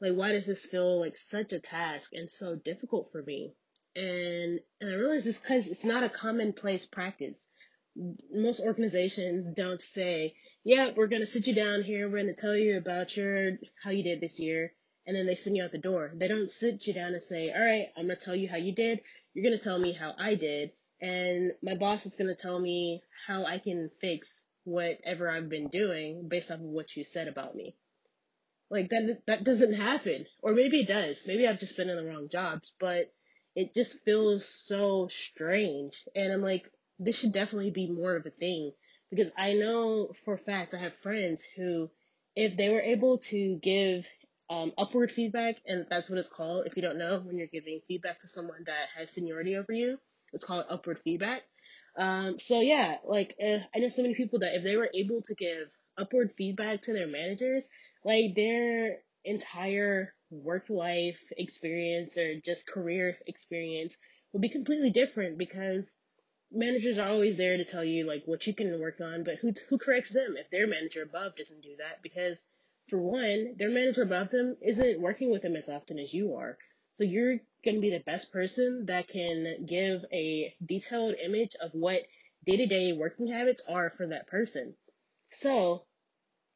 Like, 0.00 0.14
why 0.14 0.32
does 0.32 0.46
this 0.46 0.64
feel 0.64 1.00
like 1.00 1.16
such 1.16 1.52
a 1.52 1.60
task 1.60 2.12
and 2.12 2.30
so 2.30 2.56
difficult 2.56 3.10
for 3.12 3.22
me? 3.22 3.54
And, 3.96 4.60
and 4.80 4.90
I 4.90 4.94
realize 4.94 5.26
it's 5.26 5.38
because 5.38 5.68
it's 5.68 5.84
not 5.84 6.02
a 6.02 6.08
commonplace 6.08 6.86
practice. 6.86 7.48
Most 8.32 8.60
organizations 8.60 9.48
don't 9.50 9.80
say, 9.80 10.34
yeah, 10.64 10.90
we're 10.96 11.06
going 11.06 11.22
to 11.22 11.26
sit 11.26 11.46
you 11.46 11.54
down 11.54 11.82
here. 11.82 12.08
We're 12.08 12.22
going 12.22 12.34
to 12.34 12.40
tell 12.40 12.56
you 12.56 12.76
about 12.76 13.16
your, 13.16 13.52
how 13.82 13.90
you 13.90 14.02
did 14.02 14.20
this 14.20 14.40
year. 14.40 14.72
And 15.06 15.16
then 15.16 15.26
they 15.26 15.34
send 15.34 15.56
you 15.56 15.62
out 15.62 15.72
the 15.72 15.78
door. 15.78 16.12
They 16.14 16.28
don't 16.28 16.50
sit 16.50 16.86
you 16.86 16.94
down 16.94 17.12
and 17.12 17.22
say, 17.22 17.52
all 17.52 17.64
right, 17.64 17.88
I'm 17.96 18.06
going 18.06 18.18
to 18.18 18.24
tell 18.24 18.34
you 18.34 18.48
how 18.48 18.56
you 18.56 18.74
did. 18.74 19.00
You're 19.34 19.44
going 19.44 19.58
to 19.58 19.62
tell 19.62 19.78
me 19.78 19.92
how 19.92 20.14
I 20.18 20.34
did. 20.34 20.70
And 21.00 21.52
my 21.62 21.74
boss 21.74 22.06
is 22.06 22.16
going 22.16 22.34
to 22.34 22.40
tell 22.40 22.58
me 22.58 23.02
how 23.26 23.44
I 23.44 23.58
can 23.58 23.90
fix 24.00 24.46
whatever 24.64 25.30
I've 25.30 25.48
been 25.50 25.68
doing 25.68 26.26
based 26.28 26.50
off 26.50 26.58
of 26.58 26.64
what 26.64 26.96
you 26.96 27.04
said 27.04 27.28
about 27.28 27.54
me. 27.54 27.76
Like 28.70 28.88
that 28.90 29.22
that 29.26 29.44
doesn't 29.44 29.74
happen. 29.74 30.26
Or 30.42 30.54
maybe 30.54 30.80
it 30.80 30.88
does. 30.88 31.22
Maybe 31.26 31.46
I've 31.46 31.60
just 31.60 31.76
been 31.76 31.90
in 31.90 31.96
the 31.96 32.10
wrong 32.10 32.28
jobs, 32.30 32.72
but 32.80 33.12
it 33.54 33.74
just 33.74 34.04
feels 34.04 34.46
so 34.46 35.08
strange. 35.08 36.04
And 36.14 36.32
I'm 36.32 36.42
like, 36.42 36.70
this 36.98 37.18
should 37.18 37.32
definitely 37.32 37.70
be 37.70 37.90
more 37.90 38.16
of 38.16 38.26
a 38.26 38.30
thing. 38.30 38.72
Because 39.10 39.32
I 39.36 39.52
know 39.54 40.12
for 40.24 40.34
a 40.34 40.38
fact 40.38 40.74
I 40.74 40.78
have 40.78 40.94
friends 41.02 41.44
who, 41.56 41.90
if 42.34 42.56
they 42.56 42.70
were 42.70 42.80
able 42.80 43.18
to 43.18 43.58
give 43.62 44.04
um, 44.50 44.72
upward 44.76 45.10
feedback, 45.10 45.56
and 45.66 45.86
that's 45.88 46.10
what 46.10 46.18
it's 46.18 46.28
called 46.28 46.66
if 46.66 46.76
you 46.76 46.82
don't 46.82 46.98
know, 46.98 47.20
when 47.20 47.38
you're 47.38 47.46
giving 47.46 47.80
feedback 47.86 48.20
to 48.20 48.28
someone 48.28 48.64
that 48.66 48.88
has 48.96 49.10
seniority 49.10 49.56
over 49.56 49.72
you, 49.72 49.98
it's 50.32 50.44
called 50.44 50.64
upward 50.68 50.98
feedback. 51.04 51.42
Um, 51.96 52.38
so 52.38 52.60
yeah, 52.60 52.96
like 53.04 53.36
uh, 53.42 53.58
I 53.74 53.78
know 53.78 53.88
so 53.88 54.02
many 54.02 54.14
people 54.14 54.40
that 54.40 54.56
if 54.56 54.64
they 54.64 54.76
were 54.76 54.90
able 54.92 55.22
to 55.22 55.34
give 55.34 55.68
upward 55.96 56.32
feedback 56.36 56.82
to 56.82 56.92
their 56.92 57.06
managers, 57.06 57.68
like 58.04 58.34
their 58.34 58.98
entire 59.24 60.12
work 60.42 60.68
life 60.68 61.20
experience 61.36 62.16
or 62.18 62.40
just 62.40 62.66
career 62.66 63.16
experience 63.26 63.96
will 64.32 64.40
be 64.40 64.48
completely 64.48 64.90
different 64.90 65.38
because 65.38 65.96
managers 66.52 66.98
are 66.98 67.08
always 67.08 67.36
there 67.36 67.56
to 67.56 67.64
tell 67.64 67.84
you 67.84 68.06
like 68.06 68.22
what 68.26 68.46
you 68.46 68.54
can 68.54 68.78
work 68.80 69.00
on, 69.00 69.24
but 69.24 69.36
who 69.36 69.52
who 69.68 69.78
corrects 69.78 70.12
them 70.12 70.36
if 70.36 70.50
their 70.50 70.66
manager 70.66 71.02
above 71.02 71.36
doesn't 71.36 71.62
do 71.62 71.76
that? 71.78 72.02
Because 72.02 72.46
for 72.88 73.00
one, 73.00 73.54
their 73.58 73.70
manager 73.70 74.02
above 74.02 74.30
them 74.30 74.56
isn't 74.60 75.00
working 75.00 75.30
with 75.30 75.42
them 75.42 75.56
as 75.56 75.68
often 75.68 75.98
as 75.98 76.12
you 76.12 76.34
are. 76.34 76.58
So 76.92 77.04
you're 77.04 77.40
going 77.64 77.76
to 77.76 77.80
be 77.80 77.90
the 77.90 78.04
best 78.04 78.32
person 78.32 78.84
that 78.86 79.08
can 79.08 79.66
give 79.66 80.04
a 80.12 80.54
detailed 80.64 81.16
image 81.24 81.56
of 81.60 81.70
what 81.72 82.02
day 82.46 82.56
to 82.56 82.66
day 82.66 82.92
working 82.92 83.26
habits 83.26 83.64
are 83.68 83.90
for 83.96 84.06
that 84.08 84.28
person. 84.28 84.74
So 85.30 85.86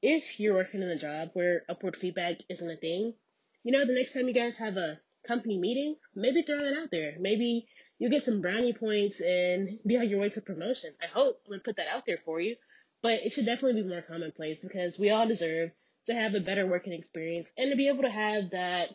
if 0.02 0.38
you're 0.38 0.54
working 0.54 0.82
in 0.82 0.90
a 0.90 0.98
job 0.98 1.30
where 1.32 1.64
upward 1.68 1.96
feedback 1.96 2.36
isn't 2.48 2.70
a 2.70 2.76
thing, 2.76 3.14
you 3.62 3.72
know, 3.72 3.84
the 3.86 3.94
next 3.94 4.12
time 4.12 4.28
you 4.28 4.34
guys 4.34 4.58
have 4.58 4.76
a 4.76 4.98
company 5.26 5.58
meeting, 5.58 5.96
maybe 6.14 6.42
throw 6.42 6.58
that 6.58 6.78
out 6.80 6.90
there. 6.90 7.16
Maybe 7.18 7.68
you 7.98 8.10
get 8.10 8.24
some 8.24 8.40
brownie 8.40 8.72
points 8.72 9.20
and 9.20 9.78
be 9.86 9.96
on 9.96 10.08
your 10.08 10.20
way 10.20 10.30
to 10.30 10.40
promotion. 10.40 10.94
I 11.02 11.06
hope 11.06 11.40
I'm 11.46 11.58
to 11.58 11.64
put 11.64 11.76
that 11.76 11.88
out 11.88 12.04
there 12.06 12.18
for 12.24 12.40
you. 12.40 12.56
But 13.02 13.20
it 13.24 13.32
should 13.32 13.46
definitely 13.46 13.82
be 13.82 13.88
more 13.88 14.02
commonplace 14.02 14.64
because 14.64 14.98
we 14.98 15.10
all 15.10 15.28
deserve 15.28 15.70
to 16.06 16.14
have 16.14 16.34
a 16.34 16.40
better 16.40 16.66
working 16.66 16.92
experience 16.92 17.52
and 17.56 17.70
to 17.70 17.76
be 17.76 17.88
able 17.88 18.02
to 18.02 18.10
have 18.10 18.50
that 18.50 18.90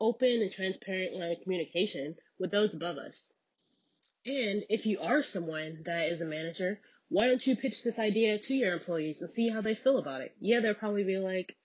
open 0.00 0.42
and 0.42 0.50
transparent 0.50 1.14
line 1.14 1.32
of 1.32 1.42
communication 1.42 2.16
with 2.38 2.50
those 2.50 2.74
above 2.74 2.96
us. 2.96 3.32
And 4.26 4.64
if 4.68 4.86
you 4.86 5.00
are 5.00 5.22
someone 5.22 5.82
that 5.84 6.06
is 6.06 6.20
a 6.20 6.26
manager, 6.26 6.80
why 7.10 7.28
don't 7.28 7.46
you 7.46 7.56
pitch 7.56 7.84
this 7.84 7.98
idea 7.98 8.38
to 8.38 8.54
your 8.54 8.72
employees 8.72 9.22
and 9.22 9.30
see 9.30 9.48
how 9.50 9.60
they 9.60 9.74
feel 9.74 9.98
about 9.98 10.22
it? 10.22 10.34
Yeah, 10.40 10.60
they'll 10.60 10.74
probably 10.74 11.04
be 11.04 11.18
like, 11.18 11.56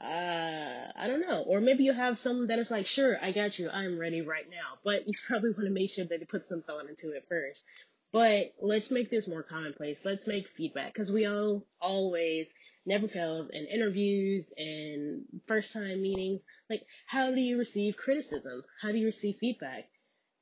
uh, 0.00 0.92
I 0.96 1.06
don't 1.06 1.20
know. 1.20 1.44
Or 1.46 1.60
maybe 1.60 1.84
you 1.84 1.92
have 1.92 2.18
someone 2.18 2.46
that 2.46 2.58
is 2.58 2.70
like, 2.70 2.86
sure, 2.86 3.18
I 3.22 3.32
got 3.32 3.58
you, 3.58 3.68
I'm 3.68 3.98
ready 3.98 4.22
right 4.22 4.48
now. 4.48 4.78
But 4.82 5.06
you 5.06 5.12
probably 5.26 5.50
want 5.50 5.64
to 5.64 5.70
make 5.70 5.90
sure 5.90 6.04
that 6.04 6.18
they 6.18 6.24
put 6.24 6.46
some 6.46 6.62
thought 6.62 6.88
into 6.88 7.12
it 7.12 7.26
first. 7.28 7.64
But 8.12 8.54
let's 8.60 8.90
make 8.90 9.10
this 9.10 9.28
more 9.28 9.42
commonplace. 9.42 10.04
Let's 10.04 10.26
make 10.26 10.48
feedback 10.48 10.92
because 10.92 11.12
we 11.12 11.26
all 11.26 11.64
always 11.80 12.52
never 12.86 13.06
fails 13.06 13.50
in 13.52 13.66
interviews 13.66 14.52
and 14.56 15.24
first 15.46 15.72
time 15.72 16.02
meetings. 16.02 16.44
Like, 16.68 16.84
how 17.06 17.30
do 17.30 17.40
you 17.40 17.58
receive 17.58 17.96
criticism? 17.96 18.64
How 18.80 18.90
do 18.90 18.98
you 18.98 19.06
receive 19.06 19.36
feedback? 19.38 19.88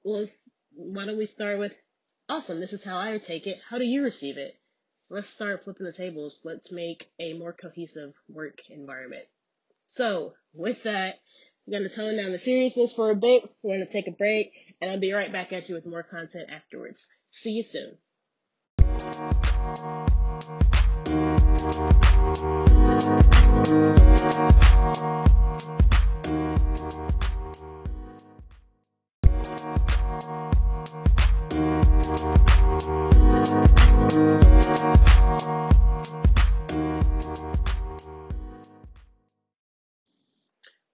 Well, 0.03 0.27
why 0.71 1.05
don't 1.05 1.19
we 1.19 1.27
start 1.27 1.59
with, 1.59 1.77
awesome, 2.29 2.61
this 2.61 2.73
is 2.73 2.85
how 2.85 2.97
I 2.97 3.11
would 3.11 3.25
take 3.25 3.47
it. 3.47 3.61
How 3.69 3.79
do 3.79 3.85
you 3.85 4.03
receive 4.03 4.39
it? 4.39 4.57
Let's 5.11 5.29
start 5.29 5.65
flipping 5.65 5.87
the 5.87 5.93
tables. 5.93 6.43
Let's 6.45 6.71
make 6.71 7.11
a 7.19 7.35
more 7.35 7.53
cohesive 7.53 8.15
work 8.29 8.61
environment. 8.71 9.27
So, 9.89 10.35
with 10.55 10.83
that, 10.85 11.17
I'm 11.67 11.73
going 11.73 11.83
to 11.83 11.95
tone 11.95 12.17
down 12.17 12.33
the 12.33 12.39
seriousness 12.39 12.93
for 12.93 13.11
a 13.11 13.17
bit. 13.17 13.43
We're 13.63 13.77
going 13.77 13.87
to 13.87 13.93
take 13.93 14.07
a 14.07 14.13
break, 14.13 14.53
and 14.81 14.91
I'll 14.91 15.01
be 15.01 15.13
right 15.13 15.33
back 15.33 15.53
at 15.53 15.69
you 15.69 15.75
with 15.75 15.87
more 15.87 16.03
content 16.03 16.51
afterwards. 16.51 17.09
See 17.31 17.53
you 17.53 17.63
soon. 17.63 17.99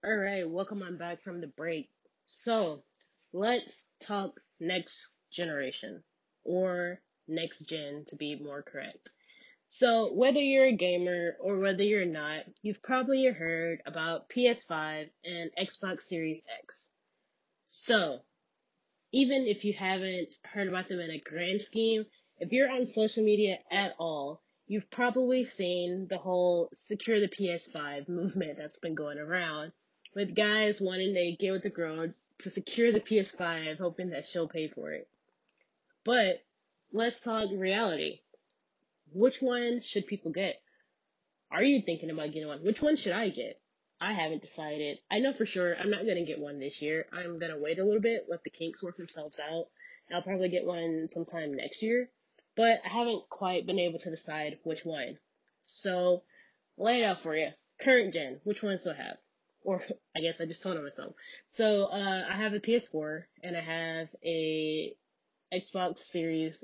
All 0.07 0.15
right, 0.15 0.47
welcome 0.47 0.83
on 0.83 0.99
back 0.99 1.23
from 1.23 1.41
the 1.41 1.47
break. 1.47 1.89
So, 2.27 2.83
let's 3.33 3.85
talk 4.01 4.39
next 4.61 5.09
generation 5.33 6.05
or 6.45 7.01
next 7.27 7.61
gen 7.61 8.05
to 8.09 8.17
be 8.17 8.39
more 8.39 8.63
correct. 8.63 9.09
So, 9.71 10.13
whether 10.13 10.41
you're 10.41 10.67
a 10.67 10.77
gamer 10.77 11.37
or 11.41 11.59
whether 11.59 11.83
you're 11.83 12.05
not, 12.05 12.41
you've 12.61 12.83
probably 12.83 13.25
heard 13.29 13.81
about 13.87 14.29
PS5 14.29 15.09
and 15.25 15.51
Xbox 15.59 16.03
Series 16.03 16.45
X. 16.63 16.91
So, 17.69 18.19
even 19.11 19.47
if 19.47 19.65
you 19.65 19.73
haven't 19.73 20.35
heard 20.45 20.69
about 20.69 20.91
them 20.91 21.01
in 21.01 21.13
a 21.13 21.19
grand 21.19 21.63
scheme, 21.63 22.05
if 22.41 22.53
you're 22.53 22.71
on 22.71 22.85
social 22.85 23.25
media 23.25 23.57
at 23.73 23.95
all, 23.99 24.43
you've 24.67 24.91
probably 24.91 25.45
seen 25.45 26.09
the 26.11 26.19
whole 26.19 26.69
secure 26.75 27.21
the 27.21 27.29
PS5 27.29 28.07
movement 28.11 28.59
that's 28.59 28.79
been 28.79 28.95
going 28.95 29.17
around 29.19 29.73
with 30.15 30.35
guys 30.35 30.81
wanting 30.81 31.15
to 31.15 31.37
get 31.39 31.53
with 31.53 31.63
the 31.63 31.71
girl 31.71 32.13
to 32.39 32.51
secure 32.51 32.93
the 32.93 33.01
PS5, 33.01 33.79
hoping 33.79 34.11
that 34.11 34.25
she'll 34.25 34.49
pay 34.49 34.69
for 34.69 34.93
it. 34.93 35.09
But 36.05 36.45
let's 36.93 37.21
talk 37.21 37.51
reality. 37.53 38.21
Which 39.13 39.41
one 39.41 39.81
should 39.81 40.07
people 40.07 40.33
get? 40.33 40.61
Are 41.51 41.63
you 41.63 41.83
thinking 41.83 42.11
about 42.11 42.33
getting 42.33 42.49
one? 42.49 42.65
Which 42.65 42.83
one 42.83 42.97
should 42.97 43.13
I 43.13 43.29
get? 43.29 43.61
I 44.01 44.13
haven't 44.13 44.43
decided. 44.43 44.99
I 45.11 45.21
know 45.21 45.33
for 45.33 45.47
sure 45.47 45.77
I'm 45.77 45.91
not 45.91 46.07
gonna 46.07 46.27
get 46.27 46.39
one 46.39 46.59
this 46.59 46.83
year. 46.83 47.07
I'm 47.13 47.39
gonna 47.39 47.59
wait 47.59 47.79
a 47.79 47.85
little 47.85 48.03
bit, 48.03 48.27
let 48.29 48.45
the 48.45 48.51
kinks 48.51 48.83
work 48.83 48.97
themselves 48.97 49.41
out. 49.41 49.69
I'll 50.13 50.23
probably 50.23 50.49
get 50.49 50.67
one 50.67 51.09
sometime 51.09 51.55
next 51.55 51.83
year. 51.83 52.11
But 52.57 52.81
I 52.85 52.89
haven't 52.89 53.29
quite 53.31 53.67
been 53.67 53.79
able 53.79 53.99
to 54.01 54.11
decide 54.11 54.59
which 54.63 54.85
one. 54.85 55.19
So, 55.65 56.23
lay 56.77 57.03
it 57.03 57.05
out 57.05 57.23
for 57.23 57.35
you. 57.35 57.51
Current 57.81 58.13
gen, 58.13 58.41
which 58.45 58.63
ones 58.63 58.83
do 58.83 58.91
I 58.91 58.95
have? 58.95 59.17
Or 59.65 59.83
I 60.15 60.21
guess 60.21 60.41
I 60.41 60.45
just 60.45 60.63
told 60.63 60.77
on 60.77 60.85
myself. 60.85 61.15
So 61.51 61.85
uh, 61.85 62.23
I 62.31 62.37
have 62.37 62.53
a 62.53 62.61
PS4 62.61 63.23
and 63.43 63.57
I 63.57 63.61
have 63.61 64.09
a 64.25 64.95
Xbox 65.53 66.01
Series. 66.01 66.63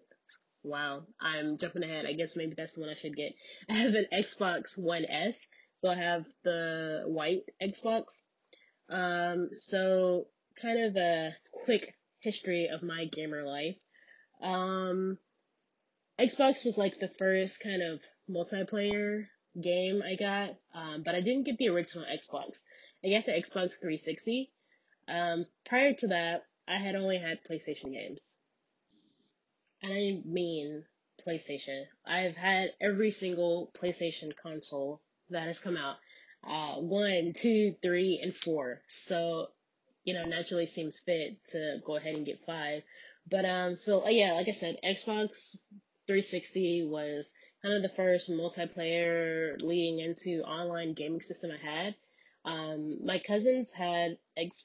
Wow, 0.62 1.04
I'm 1.20 1.56
jumping 1.56 1.82
ahead. 1.82 2.04
I 2.06 2.12
guess 2.12 2.36
maybe 2.36 2.54
that's 2.56 2.74
the 2.74 2.80
one 2.80 2.90
I 2.90 2.94
should 2.94 3.16
get. 3.16 3.32
I 3.70 3.74
have 3.74 3.94
an 3.94 4.06
Xbox 4.12 4.76
One 4.76 5.06
S, 5.06 5.46
so 5.78 5.90
I 5.90 5.96
have 5.96 6.24
the 6.44 7.02
white 7.06 7.44
Xbox. 7.62 8.22
Um, 8.90 9.48
so 9.52 10.26
kind 10.60 10.84
of 10.84 10.96
a 10.96 11.34
quick 11.64 11.94
history 12.18 12.68
of 12.72 12.82
my 12.82 13.06
gamer 13.06 13.44
life. 13.44 13.76
Um, 14.42 15.16
Xbox 16.20 16.66
was 16.66 16.76
like 16.76 16.98
the 16.98 17.10
first 17.18 17.60
kind 17.60 17.82
of 17.82 18.00
multiplayer 18.30 19.24
game 19.60 20.02
I 20.02 20.16
got, 20.16 20.50
um, 20.74 21.02
but 21.04 21.14
I 21.14 21.20
didn't 21.20 21.44
get 21.44 21.58
the 21.58 21.68
original 21.68 22.04
Xbox. 22.04 22.60
I 23.04 23.10
got 23.10 23.26
the 23.26 23.32
Xbox 23.32 23.80
360. 23.80 24.50
Um, 25.08 25.46
prior 25.66 25.94
to 25.94 26.08
that, 26.08 26.44
I 26.68 26.78
had 26.78 26.94
only 26.94 27.18
had 27.18 27.40
PlayStation 27.50 27.92
games. 27.92 28.22
And 29.82 29.92
I 29.92 30.22
mean 30.24 30.84
PlayStation. 31.26 31.84
I've 32.06 32.36
had 32.36 32.72
every 32.80 33.10
single 33.10 33.72
PlayStation 33.80 34.36
console 34.36 35.00
that 35.30 35.46
has 35.46 35.60
come 35.60 35.76
out. 35.76 35.96
Uh, 36.46 36.80
one, 36.80 37.32
two, 37.34 37.74
three, 37.82 38.20
and 38.22 38.34
four. 38.34 38.82
So, 38.88 39.48
you 40.04 40.14
know, 40.14 40.24
naturally 40.24 40.66
seems 40.66 41.00
fit 41.00 41.38
to 41.52 41.78
go 41.84 41.96
ahead 41.96 42.14
and 42.14 42.26
get 42.26 42.44
five. 42.46 42.82
But, 43.30 43.44
um, 43.44 43.76
so, 43.76 44.04
uh, 44.04 44.10
yeah, 44.10 44.32
like 44.32 44.48
I 44.48 44.52
said, 44.52 44.78
Xbox 44.84 45.56
360 46.06 46.84
was 46.84 47.30
kind 47.62 47.74
of 47.74 47.82
the 47.82 47.94
first 47.96 48.30
multiplayer 48.30 49.60
leading 49.60 50.00
into 50.00 50.42
online 50.42 50.94
gaming 50.94 51.20
system 51.20 51.50
I 51.50 51.58
had. 51.64 51.94
Um, 52.44 53.04
my 53.04 53.18
cousins 53.18 53.72
had 53.72 54.16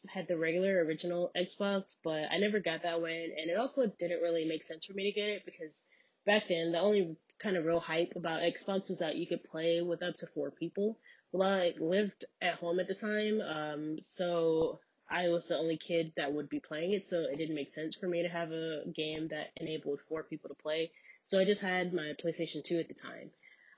had 0.07 0.27
the 0.27 0.37
regular 0.37 0.83
original 0.85 1.31
Xbox, 1.35 1.95
but 2.03 2.23
I 2.31 2.37
never 2.37 2.59
got 2.59 2.83
that 2.83 3.01
one, 3.01 3.11
and 3.11 3.49
it 3.49 3.57
also 3.57 3.87
didn't 3.99 4.21
really 4.21 4.45
make 4.45 4.63
sense 4.63 4.85
for 4.85 4.93
me 4.93 5.11
to 5.11 5.19
get 5.19 5.29
it 5.29 5.43
because 5.45 5.77
back 6.25 6.47
then 6.47 6.71
the 6.71 6.79
only 6.79 7.17
kind 7.39 7.57
of 7.57 7.65
real 7.65 7.81
hype 7.81 8.13
about 8.15 8.41
Xbox 8.41 8.89
was 8.89 8.99
that 8.99 9.17
you 9.17 9.27
could 9.27 9.43
play 9.43 9.81
with 9.81 10.01
up 10.01 10.15
to 10.15 10.27
four 10.27 10.51
people. 10.51 10.97
Well, 11.33 11.49
I 11.49 11.73
lived 11.77 12.23
at 12.41 12.55
home 12.55 12.79
at 12.79 12.87
the 12.87 12.95
time, 12.95 13.41
um, 13.41 13.97
so 13.99 14.79
I 15.09 15.27
was 15.27 15.47
the 15.47 15.57
only 15.57 15.77
kid 15.77 16.13
that 16.15 16.33
would 16.33 16.49
be 16.49 16.61
playing 16.61 16.93
it, 16.93 17.07
so 17.07 17.19
it 17.21 17.37
didn't 17.37 17.55
make 17.55 17.69
sense 17.69 17.95
for 17.95 18.07
me 18.07 18.23
to 18.23 18.29
have 18.29 18.51
a 18.51 18.83
game 18.95 19.27
that 19.29 19.51
enabled 19.57 19.99
four 20.07 20.23
people 20.23 20.47
to 20.47 20.55
play. 20.55 20.91
So 21.27 21.39
I 21.39 21.45
just 21.45 21.61
had 21.61 21.93
my 21.93 22.13
PlayStation 22.23 22.63
2 22.63 22.79
at 22.79 22.87
the 22.87 22.93
time. 22.93 23.31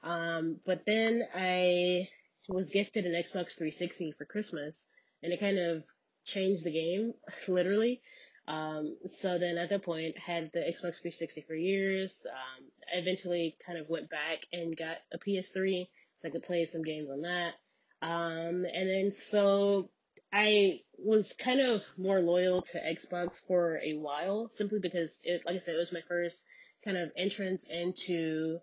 Um, 0.04 0.60
but 0.66 0.84
then 0.86 1.24
I 1.34 2.08
was 2.48 2.70
gifted 2.70 3.06
an 3.06 3.14
Xbox 3.14 3.58
360 3.58 4.14
for 4.18 4.26
Christmas, 4.26 4.86
and 5.24 5.34
it 5.34 5.40
kind 5.40 5.60
of 5.60 5.84
changed 6.26 6.64
the 6.64 6.72
game, 6.72 7.14
literally. 7.48 8.02
Um, 8.48 8.96
so 9.20 9.38
then 9.38 9.58
at 9.58 9.70
that 9.70 9.84
point, 9.84 10.18
had 10.18 10.52
the 10.54 10.60
Xbox 10.60 11.02
360 11.02 11.42
for 11.48 11.56
years. 11.56 12.26
Um, 12.30 12.66
I 12.94 13.00
eventually 13.00 13.58
kind 13.66 13.78
of 13.78 13.90
went 13.90 14.10
back 14.10 14.40
and 14.54 14.78
got 14.78 14.98
a 15.14 15.18
PS3 15.18 15.88
so 16.18 16.28
I 16.28 16.32
could 16.32 16.44
play 16.44 16.66
some 16.66 16.84
games 16.84 17.10
on 17.12 17.22
that. 17.22 17.54
Um, 18.02 18.66
and 18.66 18.90
then 18.90 19.12
so 19.12 19.90
I 20.32 20.82
was 20.98 21.34
kind 21.34 21.60
of 21.60 21.82
more 21.98 22.20
loyal 22.20 22.62
to 22.62 22.80
Xbox 22.80 23.46
for 23.46 23.80
a 23.84 23.94
while, 23.94 24.50
simply 24.50 24.80
because 24.80 25.20
it, 25.24 25.42
like 25.46 25.56
I 25.56 25.60
said, 25.60 25.76
it 25.76 25.80
was 25.80 25.94
my 25.94 26.02
first 26.08 26.46
kind 26.84 26.98
of 26.98 27.12
entrance 27.18 27.68
into 27.68 28.60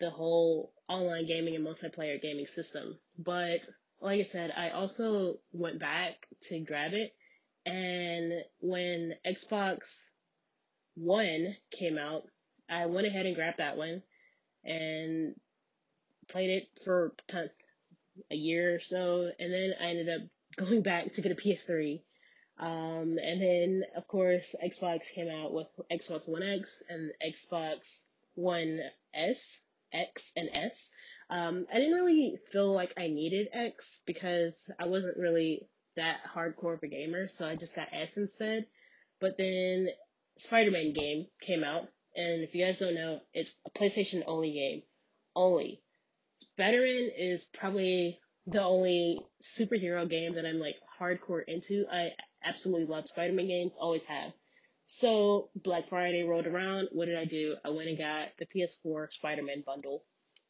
the 0.00 0.10
whole 0.10 0.72
online 0.88 1.26
gaming 1.26 1.56
and 1.56 1.66
multiplayer 1.66 2.20
gaming 2.20 2.46
system. 2.46 2.98
But 3.18 3.68
like 4.00 4.20
I 4.20 4.24
said, 4.24 4.52
I 4.56 4.70
also 4.70 5.38
went 5.52 5.80
back 5.80 6.14
to 6.44 6.60
grab 6.60 6.92
it. 6.94 7.14
And 7.66 8.32
when 8.60 9.14
Xbox 9.26 9.80
One 10.94 11.56
came 11.70 11.98
out, 11.98 12.24
I 12.70 12.86
went 12.86 13.06
ahead 13.06 13.26
and 13.26 13.34
grabbed 13.34 13.58
that 13.58 13.76
one 13.76 14.02
and 14.64 15.34
played 16.28 16.50
it 16.50 16.68
for 16.84 17.14
ton, 17.28 17.50
a 18.30 18.34
year 18.36 18.76
or 18.76 18.80
so. 18.80 19.30
And 19.38 19.52
then 19.52 19.72
I 19.80 19.86
ended 19.86 20.08
up 20.08 20.28
going 20.56 20.82
back 20.82 21.12
to 21.12 21.20
get 21.20 21.32
a 21.32 21.34
PS3. 21.34 22.00
Um, 22.60 23.18
and 23.22 23.40
then, 23.40 23.82
of 23.96 24.08
course, 24.08 24.54
Xbox 24.64 25.10
came 25.12 25.28
out 25.28 25.52
with 25.52 25.68
Xbox 25.92 26.28
One 26.28 26.42
X 26.42 26.82
and 26.88 27.12
Xbox 27.24 28.02
One 28.34 28.80
S 29.14 29.60
X 29.92 30.30
and 30.36 30.48
S. 30.52 30.90
Um, 31.30 31.66
I 31.72 31.78
didn't 31.78 31.94
really 31.94 32.38
feel 32.52 32.72
like 32.72 32.94
I 32.96 33.08
needed 33.08 33.48
X 33.52 34.02
because 34.06 34.70
I 34.80 34.86
wasn't 34.86 35.18
really 35.18 35.68
that 35.96 36.18
hardcore 36.34 36.74
of 36.74 36.82
a 36.82 36.88
gamer, 36.88 37.28
so 37.28 37.46
I 37.46 37.56
just 37.56 37.74
got 37.74 37.88
S 37.92 38.16
instead. 38.16 38.66
But 39.20 39.36
then 39.36 39.88
Spider-Man 40.38 40.92
game 40.92 41.26
came 41.40 41.64
out, 41.64 41.88
and 42.14 42.42
if 42.42 42.54
you 42.54 42.64
guys 42.64 42.78
don't 42.78 42.94
know, 42.94 43.20
it's 43.34 43.56
a 43.66 43.70
PlayStation 43.70 44.22
only 44.26 44.52
game. 44.52 44.82
Only. 45.34 45.82
Spider-Man 46.38 47.10
is 47.16 47.44
probably 47.44 48.20
the 48.46 48.62
only 48.62 49.20
superhero 49.42 50.08
game 50.08 50.36
that 50.36 50.46
I'm 50.46 50.60
like 50.60 50.76
hardcore 50.98 51.42
into. 51.46 51.84
I 51.92 52.12
absolutely 52.44 52.86
love 52.86 53.08
Spider-Man 53.08 53.48
games, 53.48 53.76
always 53.78 54.04
have. 54.04 54.32
So 54.90 55.50
Black 55.54 55.90
Friday 55.90 56.22
rolled 56.22 56.46
around. 56.46 56.88
What 56.92 57.06
did 57.06 57.18
I 57.18 57.26
do? 57.26 57.56
I 57.62 57.68
went 57.68 57.90
and 57.90 57.98
got 57.98 58.28
the 58.38 58.46
PS4 58.46 59.12
Spider-Man 59.12 59.62
bundle, 59.66 60.02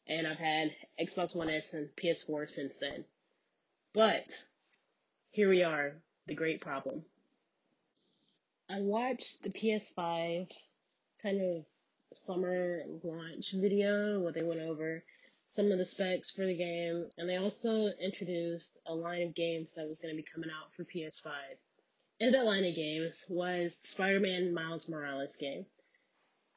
and 0.07 0.25
I've 0.25 0.37
had 0.37 0.73
Xbox 0.99 1.35
One 1.35 1.49
S 1.49 1.73
and 1.73 1.89
PS4 1.97 2.49
since 2.49 2.77
then. 2.77 3.03
But 3.93 4.23
here 5.31 5.49
we 5.49 5.61
are, 5.63 5.97
the 6.25 6.35
great 6.35 6.61
problem. 6.61 7.03
I 8.69 8.79
watched 8.79 9.43
the 9.43 9.49
PS5 9.49 10.49
kind 11.21 11.41
of 11.41 11.65
summer 12.13 12.83
launch 13.03 13.51
video 13.51 14.21
where 14.21 14.31
they 14.31 14.43
went 14.43 14.61
over 14.61 15.03
some 15.49 15.69
of 15.69 15.77
the 15.77 15.85
specs 15.85 16.31
for 16.31 16.45
the 16.45 16.55
game, 16.55 17.09
and 17.17 17.27
they 17.27 17.35
also 17.35 17.87
introduced 18.01 18.77
a 18.87 18.95
line 18.95 19.23
of 19.23 19.35
games 19.35 19.73
that 19.75 19.89
was 19.89 19.99
going 19.99 20.15
to 20.15 20.21
be 20.21 20.27
coming 20.33 20.49
out 20.49 20.73
for 20.77 20.85
PS5 20.85 21.33
in 22.19 22.31
that 22.31 22.45
line 22.45 22.65
of 22.65 22.75
games 22.75 23.23
was 23.29 23.75
Spider-Man 23.83 24.53
Miles 24.53 24.87
Morales 24.89 25.35
game. 25.35 25.65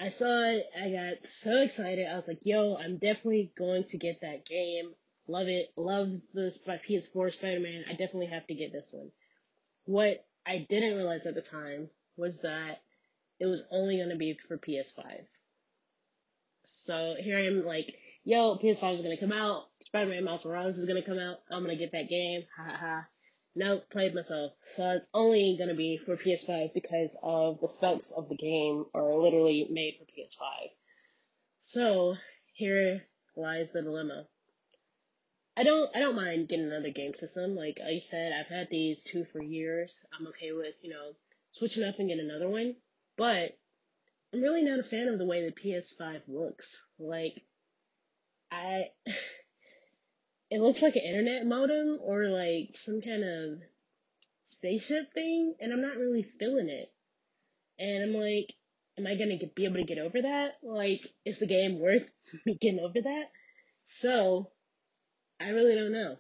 I 0.01 0.09
saw 0.09 0.51
it, 0.51 0.67
I 0.81 0.91
got 0.91 1.25
so 1.25 1.63
excited. 1.63 2.07
I 2.07 2.17
was 2.17 2.27
like, 2.27 2.41
yo, 2.43 2.77
I'm 2.77 2.99
definitely 2.99 3.53
going 3.57 3.85
to 3.85 3.99
get 3.99 4.21
that 4.23 4.45
game. 4.45 4.93
Love 5.29 5.47
it. 5.47 5.73
Love 5.77 6.09
the 6.35 6.53
PS4 6.69 7.33
Spider-Man. 7.33 7.85
I 7.89 7.93
definitely 7.93 8.27
have 8.27 8.47
to 8.49 8.55
get 8.55 8.73
this 8.73 8.89
one. 8.91 9.11
What 9.85 10.25
I 10.45 10.67
didn't 10.69 10.97
realize 10.97 11.27
at 11.27 11.35
the 11.35 11.43
time 11.43 11.89
was 12.17 12.41
that 12.41 12.81
it 13.39 13.47
was 13.47 13.67
only 13.71 13.99
going 13.99 14.11
to 14.11 14.17
be 14.17 14.37
for 14.49 14.59
PS5. 14.59 15.05
So 16.67 17.15
here 17.19 17.39
I 17.39 17.47
am 17.47 17.65
like 17.65 17.95
yo, 18.25 18.57
PS5 18.57 18.95
is 18.95 19.03
gonna 19.03 19.17
come 19.17 19.33
out, 19.33 19.65
Spider-Man 19.87 20.25
Miles 20.25 20.45
Morales 20.45 20.79
is 20.79 20.87
gonna 20.87 21.03
come 21.03 21.19
out, 21.19 21.39
I'm 21.51 21.63
gonna 21.63 21.77
get 21.77 21.93
that 21.93 22.09
game, 22.09 22.45
ha 22.57 22.65
ha 22.65 22.77
ha. 22.77 23.05
Nope, 23.55 23.91
played 23.91 24.15
myself. 24.15 24.53
So 24.75 24.91
it's 24.91 25.07
only 25.13 25.57
gonna 25.59 25.75
be 25.75 25.99
for 25.99 26.17
PS5 26.17 26.73
because 26.73 27.19
of 27.23 27.61
the 27.61 27.69
specs 27.69 28.11
of 28.11 28.29
the 28.29 28.37
game 28.37 28.87
are 28.95 29.15
literally 29.15 29.67
made 29.71 29.99
for 29.99 30.07
PS5. 30.07 30.71
So 31.61 32.17
here 32.55 33.07
lies 33.37 33.73
the 33.73 33.83
dilemma. 33.83 34.27
I 35.55 35.65
don't 35.65 35.95
I 35.95 36.01
don't 36.01 36.17
mind 36.17 36.49
getting 36.49 36.65
another 36.67 36.91
game 36.91 37.13
system. 37.13 37.55
Like 37.55 37.79
I 37.85 37.99
said, 37.99 38.33
I've 38.33 38.47
had 38.47 38.69
these 38.71 39.03
two 39.03 39.27
for 39.27 39.43
years. 39.43 40.03
I'm 40.19 40.27
okay 40.29 40.53
with, 40.53 40.75
you 40.81 40.91
know, 40.91 41.13
switching 41.51 41.85
up 41.85 41.99
and 41.99 42.09
getting 42.09 42.25
another 42.25 42.49
one. 42.49 42.77
But 43.19 43.59
I'm 44.33 44.41
really 44.41 44.63
not 44.63 44.81
a 44.81 44.83
fan 44.83 45.09
of 45.09 45.19
the 45.19 45.27
way 45.27 45.45
the 45.45 45.53
PS5 45.53 46.23
looks. 46.27 46.81
Like 46.99 47.45
I 48.51 48.85
it 50.53 50.61
looks 50.61 50.83
like 50.83 50.97
an 50.97 51.03
internet 51.03 51.47
modem 51.47 51.99
or 52.03 52.27
like 52.27 52.77
some 52.77 53.01
kind 53.01 53.25
of 53.25 53.59
spaceship 54.49 55.11
thing 55.15 55.55
and 55.59 55.73
I'm 55.73 55.81
not 55.81 55.97
really 55.97 56.27
feeling 56.39 56.69
it. 56.69 56.93
And 57.79 58.05
I'm 58.05 58.21
like, 58.21 58.53
am 58.99 59.07
I 59.07 59.17
gonna 59.17 59.39
get, 59.39 59.55
be 59.55 59.65
able 59.65 59.77
to 59.77 59.85
get 59.85 59.97
over 59.97 60.21
that? 60.21 60.59
Like, 60.63 61.09
is 61.25 61.39
the 61.39 61.47
game 61.47 61.81
worth 61.81 62.07
me 62.45 62.59
getting 62.61 62.81
over 62.81 63.01
that? 63.01 63.31
So, 63.85 64.51
I 65.41 65.49
really 65.49 65.75
don't 65.75 65.93
know. 65.93 66.17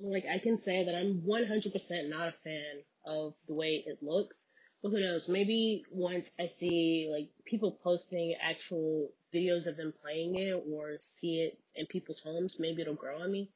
Like, 0.00 0.24
I 0.26 0.40
can 0.40 0.58
say 0.58 0.84
that 0.84 0.96
I'm 0.96 1.22
100% 1.24 2.10
not 2.10 2.28
a 2.28 2.34
fan 2.42 2.82
of 3.06 3.34
the 3.46 3.54
way 3.54 3.84
it 3.86 4.02
looks. 4.02 4.48
But 4.82 4.90
who 4.90 5.00
knows? 5.00 5.28
Maybe 5.28 5.84
once 5.92 6.32
I 6.40 6.48
see, 6.48 7.08
like, 7.10 7.30
people 7.46 7.78
posting 7.84 8.34
actual 8.42 9.12
videos 9.34 9.66
of 9.66 9.76
them 9.76 9.92
playing 10.02 10.36
it 10.36 10.62
or 10.70 10.98
see 11.00 11.40
it 11.40 11.58
in 11.74 11.86
people's 11.86 12.20
homes, 12.20 12.56
maybe 12.58 12.82
it'll 12.82 12.94
grow 12.94 13.20
on 13.22 13.32
me. 13.32 13.50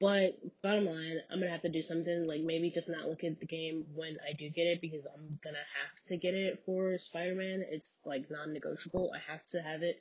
But 0.00 0.38
bottom 0.62 0.86
line, 0.86 1.18
I'm 1.30 1.40
gonna 1.40 1.50
have 1.50 1.62
to 1.62 1.68
do 1.68 1.82
something 1.82 2.26
like 2.26 2.40
maybe 2.40 2.70
just 2.70 2.88
not 2.88 3.06
look 3.08 3.22
at 3.22 3.38
the 3.38 3.46
game 3.46 3.84
when 3.94 4.16
I 4.26 4.32
do 4.32 4.48
get 4.48 4.62
it 4.62 4.80
because 4.80 5.06
I'm 5.06 5.38
gonna 5.44 5.58
have 5.58 6.04
to 6.06 6.16
get 6.16 6.34
it 6.34 6.62
for 6.64 6.96
Spider-Man. 6.96 7.64
It's 7.68 8.00
like 8.06 8.30
non-negotiable. 8.30 9.12
I 9.14 9.30
have 9.30 9.44
to 9.48 9.60
have 9.60 9.82
it 9.82 9.96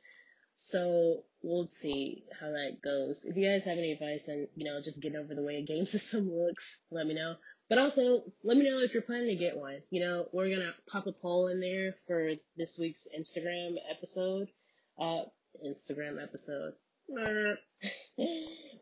so 0.61 1.23
we'll 1.41 1.69
see 1.69 2.25
how 2.37 2.47
that 2.47 2.81
goes. 2.83 3.23
If 3.23 3.37
you 3.37 3.49
guys 3.49 3.63
have 3.63 3.77
any 3.77 3.93
advice 3.93 4.27
on, 4.27 4.45
you 4.55 4.65
know, 4.65 4.81
just 4.83 4.99
getting 4.99 5.17
over 5.17 5.33
the 5.33 5.41
way 5.41 5.55
a 5.55 5.65
game 5.65 5.85
system 5.95 6.29
looks, 6.29 6.81
let 6.91 7.07
me 7.07 7.13
know. 7.13 7.35
But 7.69 7.77
also, 7.77 8.23
let 8.43 8.57
me 8.57 8.69
know 8.69 8.79
if 8.79 8.93
you're 8.93 9.03
planning 9.03 9.29
to 9.29 9.35
get 9.35 9.55
one. 9.55 9.79
You 9.89 10.01
know, 10.01 10.27
we're 10.33 10.49
gonna 10.49 10.73
pop 10.91 11.07
a 11.07 11.13
poll 11.13 11.47
in 11.47 11.61
there 11.61 11.95
for 12.07 12.31
this 12.57 12.77
week's 12.77 13.07
Instagram 13.17 13.75
episode. 13.89 14.49
Uh, 14.99 15.23
Instagram 15.65 16.21
episode. 16.21 16.73
we're 17.07 17.55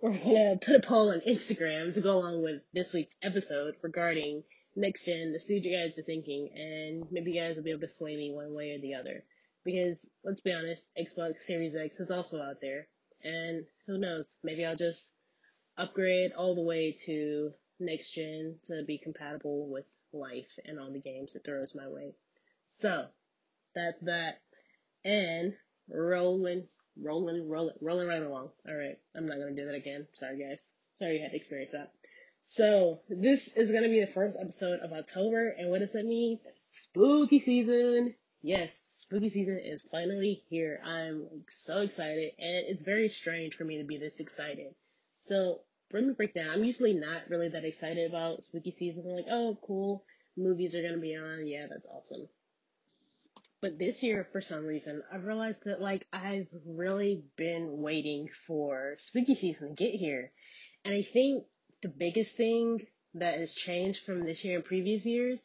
gonna 0.02 0.58
put 0.60 0.76
a 0.76 0.80
poll 0.80 1.12
on 1.12 1.22
Instagram 1.22 1.94
to 1.94 2.02
go 2.02 2.18
along 2.18 2.42
with 2.42 2.62
this 2.74 2.92
week's 2.92 3.16
episode 3.22 3.76
regarding 3.84 4.44
next 4.76 5.06
gen 5.06 5.32
to 5.34 5.40
see 5.40 5.56
what 5.56 5.64
you 5.64 5.78
guys 5.78 6.00
are 6.00 6.04
thinking, 6.04 6.50
and 6.56 7.06
maybe 7.12 7.32
you 7.32 7.42
guys 7.42 7.56
will 7.56 7.64
be 7.64 7.70
able 7.70 7.82
to 7.82 7.90
sway 7.90 8.16
me 8.16 8.32
one 8.34 8.56
way 8.56 8.72
or 8.72 8.82
the 8.82 8.96
other. 8.96 9.24
Because 9.64 10.10
let's 10.24 10.42
be 10.42 10.52
honest, 10.52 10.90
Xbox 11.00 11.42
Series 11.42 11.76
X 11.76 12.00
is 12.00 12.10
also 12.10 12.42
out 12.42 12.62
there, 12.62 12.88
and 13.24 13.66
who 13.86 14.00
knows, 14.00 14.38
maybe 14.44 14.66
I'll 14.66 14.76
just 14.76 15.14
upgrade 15.78 16.32
all 16.36 16.56
the 16.56 16.62
way 16.62 16.98
to 17.06 17.52
next 17.80 18.12
gen 18.12 18.56
to 18.66 18.84
be 18.88 18.98
compatible 18.98 19.70
with 19.70 19.86
life 20.14 20.52
and 20.66 20.80
all 20.80 20.92
the 20.92 21.00
games 21.00 21.36
it 21.36 21.44
throws 21.46 21.76
my 21.76 21.88
way. 21.88 22.16
So, 22.80 23.06
that's 23.76 24.02
that. 24.02 24.42
And 25.06 25.54
rolling, 25.90 26.68
rolling, 27.02 27.48
rolling, 27.50 27.76
rolling 27.82 28.08
right 28.08 28.24
along. 28.24 28.50
Alright, 28.68 29.00
I'm 29.16 29.26
not 29.26 29.38
gonna 29.38 29.56
do 29.56 29.66
that 29.66 29.76
again. 29.76 30.08
Sorry 30.16 30.38
guys. 30.38 30.74
Sorry 30.96 31.18
you 31.18 31.22
had 31.22 31.32
to 31.32 31.38
experience 31.38 31.72
that. 31.72 31.92
So, 32.50 33.02
this 33.10 33.50
is 33.56 33.72
gonna 33.72 33.90
be 33.90 34.00
the 34.00 34.12
first 34.14 34.38
episode 34.40 34.80
of 34.80 34.94
October, 34.94 35.50
and 35.50 35.70
what 35.70 35.80
does 35.80 35.92
that 35.92 36.06
mean? 36.06 36.40
Spooky 36.72 37.40
season! 37.40 38.16
Yes, 38.42 38.84
spooky 38.96 39.30
season 39.30 39.60
is 39.60 39.86
finally 39.92 40.44
here. 40.50 40.80
I'm 40.86 41.28
so 41.50 41.82
excited, 41.82 42.32
and 42.40 42.66
it's 42.68 42.84
very 42.84 43.10
strange 43.10 43.56
for 43.56 43.66
me 43.66 43.80
to 43.80 43.84
be 43.84 43.98
this 43.98 44.22
excited. 44.22 44.74
So, 45.20 45.62
let 45.92 46.04
me 46.04 46.14
break 46.14 46.34
down. 46.34 46.50
I'm 46.50 46.64
usually 46.64 46.94
not 46.94 47.30
really 47.30 47.50
that 47.50 47.66
excited 47.66 48.10
about 48.10 48.44
spooky 48.44 48.72
season. 48.72 49.04
I'm 49.06 49.16
like, 49.16 49.26
oh, 49.30 49.58
cool, 49.62 50.06
movies 50.38 50.74
are 50.74 50.82
gonna 50.82 51.00
be 51.00 51.16
on. 51.16 51.48
Yeah, 51.48 51.68
that's 51.70 51.88
awesome. 51.88 52.30
But 53.62 53.80
this 53.80 54.04
year, 54.04 54.28
for 54.32 54.42
some 54.42 54.66
reason, 54.66 55.02
I've 55.12 55.26
realized 55.26 55.64
that 55.66 55.82
like 55.82 56.06
I've 56.14 56.48
really 56.66 57.24
been 57.38 57.82
waiting 57.82 58.30
for 58.46 58.96
spooky 59.00 59.36
season 59.36 59.70
to 59.70 59.84
get 59.84 59.96
here, 59.96 60.32
and 60.86 60.94
I 60.94 61.02
think 61.02 61.46
the 61.82 61.90
biggest 61.90 62.38
thing 62.38 62.86
that 63.16 63.40
has 63.40 63.54
changed 63.54 64.06
from 64.06 64.24
this 64.26 64.44
year 64.44 64.58
and 64.58 64.66
previous 64.66 65.06
years 65.06 65.44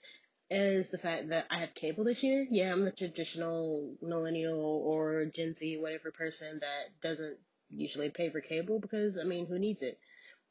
is 0.51 0.91
the 0.91 0.99
fact 0.99 1.31
that 1.31 1.47
I 1.51 1.61
have 1.61 1.75
cable 1.75 2.05
this 2.05 2.23
year. 2.23 2.47
Yeah, 2.51 2.73
I'm 2.73 2.85
the 2.85 2.93
traditional 2.93 3.95
millennial 4.03 4.61
or 4.61 5.25
Gen 5.27 5.55
Z, 5.55 5.79
whatever 5.79 6.11
person 6.11 6.61
that 6.61 7.01
doesn't 7.01 7.39
usually 7.71 8.11
pay 8.11 8.29
for 8.29 8.43
cable 8.43 8.79
because, 8.79 9.17
I 9.17 9.25
mean, 9.25 9.47
who 9.47 9.59
needs 9.59 9.81
it? 9.81 9.99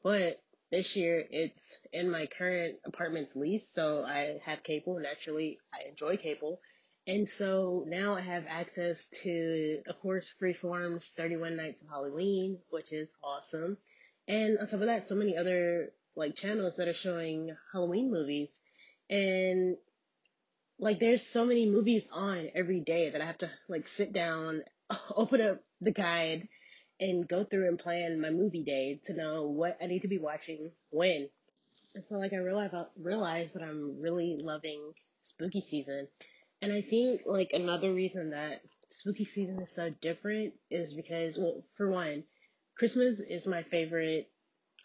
But 0.02 0.42
this 0.72 0.96
year 0.96 1.24
it's 1.30 1.76
in 1.92 2.10
my 2.10 2.26
current 2.26 2.78
apartment's 2.84 3.36
lease, 3.36 3.68
so 3.72 4.04
I 4.04 4.40
have 4.44 4.64
cable. 4.64 4.98
Naturally, 4.98 5.58
I 5.72 5.88
enjoy 5.88 6.16
cable. 6.16 6.60
And 7.06 7.28
so 7.28 7.84
now 7.88 8.14
I 8.14 8.20
have 8.20 8.44
access 8.48 9.06
to, 9.22 9.82
of 9.88 9.98
course, 10.00 10.32
Freeform's 10.40 11.12
31 11.16 11.56
Nights 11.56 11.82
of 11.82 11.88
Halloween, 11.88 12.58
which 12.70 12.92
is 12.92 13.10
awesome. 13.24 13.76
And 14.28 14.58
on 14.58 14.66
top 14.68 14.80
of 14.80 14.86
that, 14.86 15.04
so 15.06 15.16
many 15.16 15.36
other 15.36 15.92
like 16.14 16.36
channels 16.36 16.76
that 16.76 16.88
are 16.88 16.94
showing 16.94 17.56
Halloween 17.72 18.10
movies. 18.12 18.60
And 19.10 19.76
like 20.78 21.00
there's 21.00 21.26
so 21.26 21.44
many 21.44 21.68
movies 21.68 22.08
on 22.12 22.48
every 22.54 22.80
day 22.80 23.10
that 23.10 23.20
I 23.20 23.26
have 23.26 23.38
to 23.38 23.50
like 23.68 23.88
sit 23.88 24.12
down, 24.12 24.62
open 25.16 25.40
up 25.40 25.60
the 25.80 25.92
guide, 25.92 26.46
and 27.00 27.26
go 27.26 27.44
through 27.44 27.68
and 27.68 27.78
plan 27.78 28.20
my 28.20 28.30
movie 28.30 28.62
day 28.62 29.00
to 29.06 29.14
know 29.14 29.48
what 29.48 29.76
I 29.82 29.86
need 29.86 30.02
to 30.02 30.08
be 30.08 30.18
watching 30.18 30.70
when. 30.90 31.28
And 31.96 32.04
so 32.04 32.16
like 32.18 32.32
I 32.32 32.36
realize 32.36 32.70
realize 32.96 33.54
that 33.54 33.62
I'm 33.62 34.00
really 34.00 34.38
loving 34.40 34.92
spooky 35.24 35.60
season. 35.60 36.06
And 36.62 36.72
I 36.72 36.80
think 36.80 37.22
like 37.26 37.50
another 37.52 37.92
reason 37.92 38.30
that 38.30 38.62
spooky 38.90 39.24
season 39.24 39.60
is 39.60 39.72
so 39.72 39.90
different 40.00 40.54
is 40.70 40.94
because 40.94 41.36
well, 41.36 41.64
for 41.76 41.90
one, 41.90 42.22
Christmas 42.78 43.20
is 43.20 43.48
my 43.48 43.64
favorite 43.64 44.30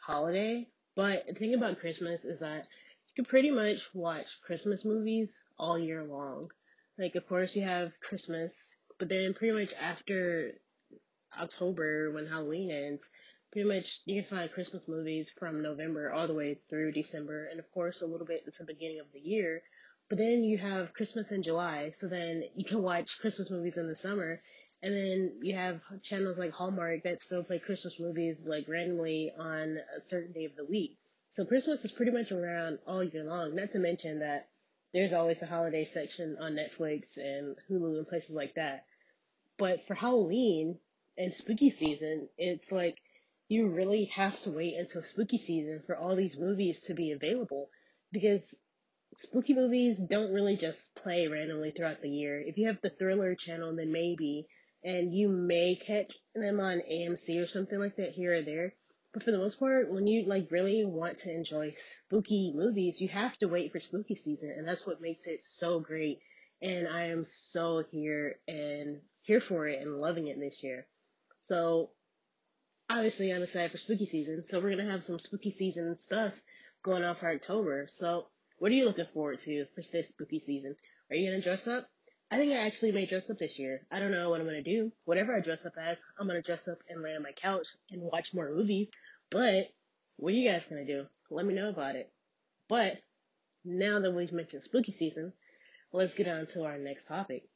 holiday. 0.03 0.67
But 0.95 1.27
the 1.27 1.35
thing 1.35 1.53
about 1.53 1.79
Christmas 1.79 2.25
is 2.25 2.39
that 2.39 2.65
you 3.07 3.13
can 3.15 3.25
pretty 3.25 3.51
much 3.51 3.89
watch 3.93 4.25
Christmas 4.43 4.85
movies 4.85 5.39
all 5.59 5.77
year 5.77 6.03
long. 6.03 6.49
Like, 6.97 7.13
of 7.13 7.27
course, 7.27 7.55
you 7.55 7.61
have 7.61 7.91
Christmas, 8.01 8.73
but 8.97 9.07
then 9.07 9.35
pretty 9.35 9.53
much 9.53 9.73
after 9.79 10.53
October, 11.39 12.11
when 12.11 12.25
Halloween 12.25 12.71
ends, 12.71 13.07
pretty 13.51 13.67
much 13.67 14.01
you 14.05 14.23
can 14.23 14.29
find 14.29 14.51
Christmas 14.51 14.87
movies 14.87 15.31
from 15.37 15.61
November 15.61 16.11
all 16.11 16.25
the 16.25 16.33
way 16.33 16.59
through 16.69 16.93
December, 16.93 17.45
and 17.45 17.59
of 17.59 17.71
course, 17.71 18.01
a 18.01 18.07
little 18.07 18.25
bit 18.25 18.41
into 18.45 18.57
the 18.63 18.73
beginning 18.73 18.99
of 18.99 19.11
the 19.13 19.19
year. 19.19 19.61
But 20.10 20.20
then 20.20 20.43
you 20.43 20.58
have 20.58 20.93
Christmas 20.93 21.32
in 21.32 21.43
July, 21.43 21.91
so 21.91 22.08
then 22.08 22.43
you 22.56 22.63
can 22.63 22.82
watch 22.82 23.20
Christmas 23.20 23.52
movies 23.52 23.78
in 23.78 23.88
the 23.88 23.96
summer, 23.96 24.41
and 24.82 24.93
then 24.93 25.39
you 25.41 25.56
have 25.56 25.82
channels 26.02 26.39
like 26.39 26.52
Hallmark 26.52 27.04
that 27.04 27.22
still 27.22 27.43
play 27.43 27.60
Christmas 27.60 28.00
movies 28.00 28.41
like 28.46 28.67
randomly 28.70 29.34
on 29.38 29.78
a 29.98 30.02
certain 30.02 30.32
day 30.32 30.46
of 30.46 30.56
the 30.56 30.65
week. 30.65 30.98
So 31.34 31.46
Christmas 31.46 31.84
is 31.84 31.91
pretty 31.91 32.12
much 32.12 32.32
around 32.32 32.80
all 32.88 33.04
year 33.04 33.24
long. 33.24 33.56
Not 33.56 33.72
to 33.72 33.80
mention 33.80 34.20
that 34.20 34.48
there's 34.93 35.13
always 35.13 35.41
a 35.41 35.46
holiday 35.46 35.84
section 35.84 36.38
on 36.39 36.54
Netflix 36.54 37.17
and 37.17 37.56
Hulu 37.70 37.98
and 37.98 38.08
places 38.08 38.36
like 38.36 38.56
that. 38.56 38.86
But 39.58 39.86
for 39.88 39.93
Halloween 39.93 40.80
and 41.17 41.34
spooky 41.34 41.70
season, 41.70 42.30
it's 42.38 42.72
like 42.72 42.98
you 43.50 43.67
really 43.67 44.06
have 44.06 44.39
to 44.41 44.52
wait 44.52 44.76
until 44.76 45.04
spooky 45.04 45.38
season 45.38 45.84
for 45.86 45.96
all 45.98 46.15
these 46.15 46.38
movies 46.38 46.82
to 46.82 46.93
be 46.93 47.12
available 47.12 47.70
because 48.12 48.56
spooky 49.15 49.54
movies 49.54 50.00
don't 50.10 50.34
really 50.34 50.58
just 50.58 50.93
play 50.96 51.28
randomly 51.28 51.72
throughout 51.72 52.02
the 52.02 52.10
year. 52.10 52.39
If 52.39 52.58
you 52.58 52.67
have 52.67 52.82
the 52.82 52.89
thriller 52.89 53.36
channel, 53.36 53.76
then 53.76 53.91
maybe, 53.91 54.48
and 54.84 55.13
you 55.13 55.30
may 55.30 55.76
catch 55.76 56.13
them 56.36 56.60
on 56.60 56.82
AMC 56.91 57.41
or 57.41 57.48
something 57.48 57.80
like 57.80 57.96
that 57.96 58.12
here 58.12 58.36
or 58.36 58.41
there. 58.41 58.74
But 59.13 59.24
for 59.24 59.32
the 59.32 59.38
most 59.38 59.60
part, 59.60 59.91
when 59.91 60.06
you 60.06 60.26
like 60.28 60.52
really 60.52 60.84
want 60.86 61.20
to 61.20 61.34
enjoy 61.34 61.74
spooky 62.06 62.54
movies, 62.56 63.02
you 63.02 63.08
have 63.10 63.38
to 63.38 63.48
wait 63.48 63.72
for 63.72 63.80
spooky 63.80 64.15
season, 64.15 64.54
and 64.56 64.67
that's 64.67 64.86
what 64.86 65.02
makes 65.02 65.26
it 65.26 65.43
so 65.43 65.80
great. 65.80 66.20
And 66.62 66.88
I 66.88 67.06
am 67.06 67.24
so 67.26 67.84
here 67.89 68.39
and 68.48 69.02
here 69.22 69.39
for 69.39 69.67
it 69.67 69.82
and 69.82 70.00
loving 70.00 70.28
it 70.28 70.39
this 70.39 70.63
year. 70.63 70.88
So 71.41 71.91
obviously 72.89 73.32
I'm 73.32 73.43
excited 73.43 73.72
for 73.72 73.78
spooky 73.78 74.06
season. 74.06 74.43
So 74.46 74.60
we're 74.60 74.76
gonna 74.76 74.91
have 74.91 75.04
some 75.04 75.20
spooky 75.20 75.52
season 75.52 75.96
stuff 75.98 76.34
going 76.84 77.04
on 77.04 77.15
for 77.15 77.30
October. 77.30 77.88
So 77.89 78.28
what 78.60 78.72
are 78.72 78.76
you 78.76 78.86
looking 78.86 79.06
forward 79.13 79.39
to 79.41 79.65
for 79.76 79.82
this 79.91 80.10
spooky 80.10 80.39
season? 80.39 80.76
Are 81.10 81.15
you 81.15 81.30
gonna 81.30 81.43
dress 81.43 81.67
up? 81.67 81.88
I 82.30 82.38
think 82.38 82.52
I 82.52 82.65
actually 82.65 82.91
may 82.91 83.06
dress 83.06 83.30
up 83.30 83.38
this 83.38 83.60
year. 83.60 83.86
I 83.91 84.00
don't 84.00 84.12
know 84.12 84.30
what 84.30 84.41
I'm 84.41 84.48
gonna 84.48 84.63
do. 84.63 84.91
Whatever 85.06 85.36
I 85.36 85.41
dress 85.41 85.65
up 85.65 85.74
as, 85.80 86.00
I'm 86.20 86.28
gonna 86.28 86.41
dress 86.41 86.67
up 86.67 86.80
and 86.89 87.02
lay 87.02 87.15
on 87.15 87.24
my 87.24 87.32
couch 87.32 87.67
and 87.91 88.02
watch 88.02 88.34
more 88.34 88.54
movies. 88.54 88.89
But 89.30 89.67
what 90.17 90.34
are 90.34 90.36
you 90.36 90.50
guys 90.50 90.67
gonna 90.67 90.86
do? 90.86 91.06
Let 91.30 91.46
me 91.46 91.54
know 91.54 91.70
about 91.70 91.96
it. 91.96 92.12
But 92.67 92.98
now 93.63 94.00
that 94.00 94.12
we've 94.12 94.34
mentioned 94.34 94.63
spooky 94.63 94.91
season, 94.91 95.34
let's 95.93 96.15
get 96.15 96.28
on 96.28 96.48
to 96.48 96.65
our 96.65 96.78
next 96.78 97.06
topic. 97.06 97.48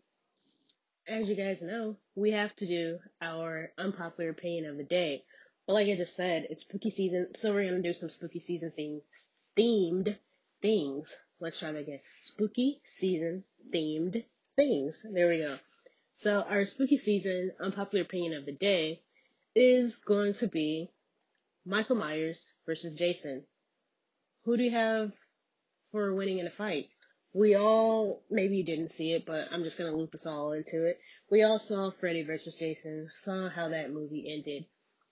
As 1.07 1.27
you 1.27 1.35
guys 1.35 1.61
know, 1.61 1.97
we 2.15 2.31
have 2.31 2.55
to 2.57 2.67
do 2.67 2.99
our 3.21 3.71
unpopular 3.77 4.29
opinion 4.29 4.67
of 4.67 4.77
the 4.77 4.83
day. 4.83 5.23
But 5.65 5.73
like 5.73 5.87
I 5.87 5.95
just 5.95 6.15
said, 6.15 6.47
it's 6.49 6.63
spooky 6.63 6.91
season, 6.91 7.29
so 7.35 7.53
we're 7.53 7.69
gonna 7.69 7.81
do 7.81 7.93
some 7.93 8.09
spooky 8.09 8.39
season 8.39 8.71
things 8.75 9.01
themed 9.57 10.17
things. 10.61 11.13
Let's 11.39 11.59
try 11.59 11.71
that 11.71 11.79
again. 11.79 12.01
Spooky 12.21 12.81
season 12.85 13.43
themed 13.73 14.23
things. 14.55 15.05
There 15.11 15.29
we 15.29 15.39
go. 15.39 15.57
So 16.15 16.41
our 16.41 16.65
spooky 16.65 16.97
season 16.97 17.51
unpopular 17.59 18.03
opinion 18.03 18.33
of 18.33 18.45
the 18.45 18.51
day 18.51 19.01
is 19.55 19.95
going 19.95 20.33
to 20.35 20.47
be 20.47 20.91
Michael 21.65 21.95
Myers 21.95 22.47
versus 22.65 22.93
Jason. 22.95 23.43
Who 24.45 24.57
do 24.57 24.63
you 24.63 24.71
have 24.71 25.11
for 25.91 26.13
winning 26.13 26.39
in 26.39 26.47
a 26.47 26.51
fight? 26.51 26.89
We 27.33 27.55
all, 27.55 28.23
maybe 28.29 28.57
you 28.57 28.63
didn't 28.63 28.89
see 28.91 29.13
it, 29.13 29.25
but 29.25 29.51
I'm 29.51 29.63
just 29.63 29.77
gonna 29.77 29.95
loop 29.95 30.13
us 30.13 30.25
all 30.25 30.51
into 30.53 30.85
it. 30.85 30.99
We 31.29 31.43
all 31.43 31.59
saw 31.59 31.91
Freddy 31.91 32.23
versus 32.23 32.55
Jason, 32.55 33.09
saw 33.21 33.49
how 33.49 33.69
that 33.69 33.91
movie 33.91 34.31
ended. 34.31 34.65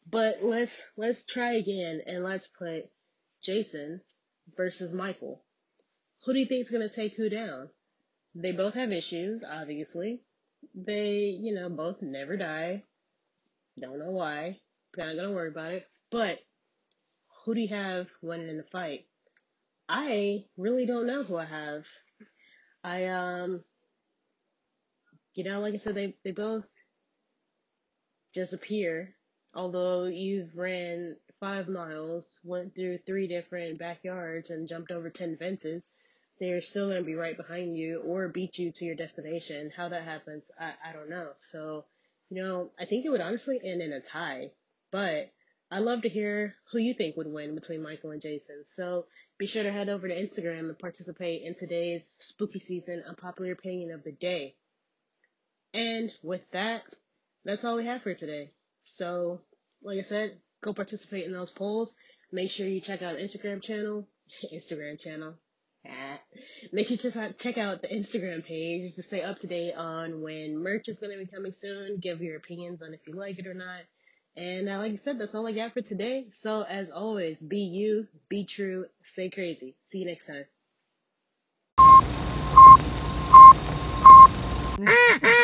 But 0.09 0.43
let's, 0.43 0.83
let's 0.97 1.23
try 1.23 1.53
again 1.53 2.01
and 2.05 2.23
let's 2.23 2.47
put 2.47 2.89
Jason 3.41 4.01
versus 4.55 4.93
Michael. 4.93 5.43
Who 6.25 6.33
do 6.33 6.39
you 6.39 6.45
think 6.45 6.63
is 6.63 6.71
gonna 6.71 6.89
take 6.89 7.15
who 7.15 7.29
down? 7.29 7.69
They 8.35 8.51
both 8.51 8.73
have 8.75 8.91
issues, 8.91 9.43
obviously. 9.43 10.21
They, 10.75 11.37
you 11.39 11.55
know, 11.55 11.69
both 11.69 12.01
never 12.01 12.37
die. 12.37 12.83
Don't 13.79 13.99
know 13.99 14.11
why. 14.11 14.59
Not 14.97 15.15
gonna 15.15 15.31
worry 15.31 15.49
about 15.49 15.73
it. 15.73 15.87
But 16.11 16.39
who 17.45 17.55
do 17.55 17.61
you 17.61 17.69
have 17.69 18.07
winning 18.21 18.49
in 18.49 18.57
the 18.57 18.63
fight? 18.63 19.05
I 19.87 20.45
really 20.57 20.85
don't 20.85 21.07
know 21.07 21.23
who 21.23 21.37
I 21.37 21.45
have. 21.45 21.85
I 22.83 23.05
um 23.05 23.63
you 25.35 25.43
know, 25.43 25.61
like 25.61 25.73
I 25.73 25.77
said, 25.77 25.95
they 25.95 26.15
they 26.23 26.31
both 26.31 26.65
just 28.33 28.53
appear. 28.53 29.15
Although 29.53 30.05
you've 30.05 30.55
ran 30.55 31.17
five 31.39 31.67
miles, 31.67 32.39
went 32.43 32.75
through 32.75 32.99
three 32.99 33.27
different 33.27 33.79
backyards 33.79 34.49
and 34.49 34.67
jumped 34.67 34.91
over 34.91 35.09
ten 35.09 35.37
fences, 35.37 35.89
they're 36.39 36.61
still 36.61 36.87
going 36.87 37.01
to 37.01 37.05
be 37.05 37.15
right 37.15 37.35
behind 37.35 37.77
you 37.77 38.01
or 38.05 38.27
beat 38.27 38.57
you 38.57 38.71
to 38.71 38.85
your 38.85 38.95
destination. 38.95 39.71
How 39.75 39.89
that 39.89 40.03
happens, 40.03 40.51
I, 40.59 40.73
I 40.89 40.93
don't 40.93 41.09
know. 41.09 41.29
So, 41.39 41.85
you 42.29 42.41
know, 42.41 42.71
I 42.79 42.85
think 42.85 43.05
it 43.05 43.09
would 43.09 43.21
honestly 43.21 43.59
end 43.63 43.81
in 43.81 43.91
a 43.91 43.99
tie. 43.99 44.51
But 44.91 45.31
I'd 45.71 45.79
love 45.79 46.01
to 46.03 46.09
hear 46.09 46.55
who 46.71 46.79
you 46.79 46.93
think 46.93 47.17
would 47.17 47.27
win 47.27 47.55
between 47.55 47.83
Michael 47.83 48.11
and 48.11 48.21
Jason. 48.21 48.63
So 48.65 49.05
be 49.37 49.47
sure 49.47 49.63
to 49.63 49.71
head 49.71 49.89
over 49.89 50.07
to 50.07 50.15
Instagram 50.15 50.69
and 50.69 50.79
participate 50.79 51.43
in 51.43 51.55
today's 51.55 52.11
spooky 52.19 52.59
season 52.59 53.03
unpopular 53.07 53.51
opinion 53.51 53.91
of 53.91 54.03
the 54.03 54.11
day. 54.11 54.55
And 55.73 56.11
with 56.23 56.41
that, 56.53 56.83
that's 57.45 57.63
all 57.63 57.75
we 57.75 57.85
have 57.85 58.01
for 58.01 58.13
today. 58.13 58.51
So, 58.95 59.41
like 59.83 59.99
I 59.99 60.03
said, 60.03 60.37
go 60.61 60.73
participate 60.73 61.25
in 61.25 61.33
those 61.33 61.51
polls. 61.51 61.95
Make 62.31 62.51
sure 62.51 62.67
you 62.67 62.81
check 62.81 63.01
out 63.01 63.17
Instagram 63.17 63.61
channel. 63.61 64.07
Instagram 64.53 64.99
channel. 64.99 65.35
Make 66.71 66.87
sure 66.87 66.97
to 66.97 67.33
check 67.33 67.57
out 67.57 67.81
the 67.81 67.87
Instagram 67.87 68.45
page 68.45 68.93
to 68.95 69.01
stay 69.03 69.21
up 69.21 69.39
to 69.39 69.47
date 69.47 69.73
on 69.73 70.21
when 70.21 70.61
merch 70.61 70.89
is 70.89 70.97
going 70.97 71.17
to 71.17 71.23
be 71.23 71.31
coming 71.31 71.51
soon. 71.51 71.99
Give 71.99 72.21
your 72.21 72.37
opinions 72.37 72.81
on 72.81 72.93
if 72.93 72.99
you 73.07 73.15
like 73.15 73.39
it 73.39 73.47
or 73.47 73.53
not. 73.53 73.81
And 74.35 74.69
uh, 74.69 74.77
like 74.77 74.93
I 74.93 74.95
said, 74.97 75.19
that's 75.19 75.35
all 75.35 75.47
I 75.47 75.53
got 75.53 75.73
for 75.73 75.81
today. 75.81 76.27
So 76.33 76.61
as 76.63 76.91
always, 76.91 77.41
be 77.41 77.59
you, 77.59 78.07
be 78.29 78.45
true, 78.45 78.85
stay 79.03 79.29
crazy. 79.29 79.75
See 79.85 79.99
you 79.99 80.05
next 80.05 80.27
time. 80.27 80.45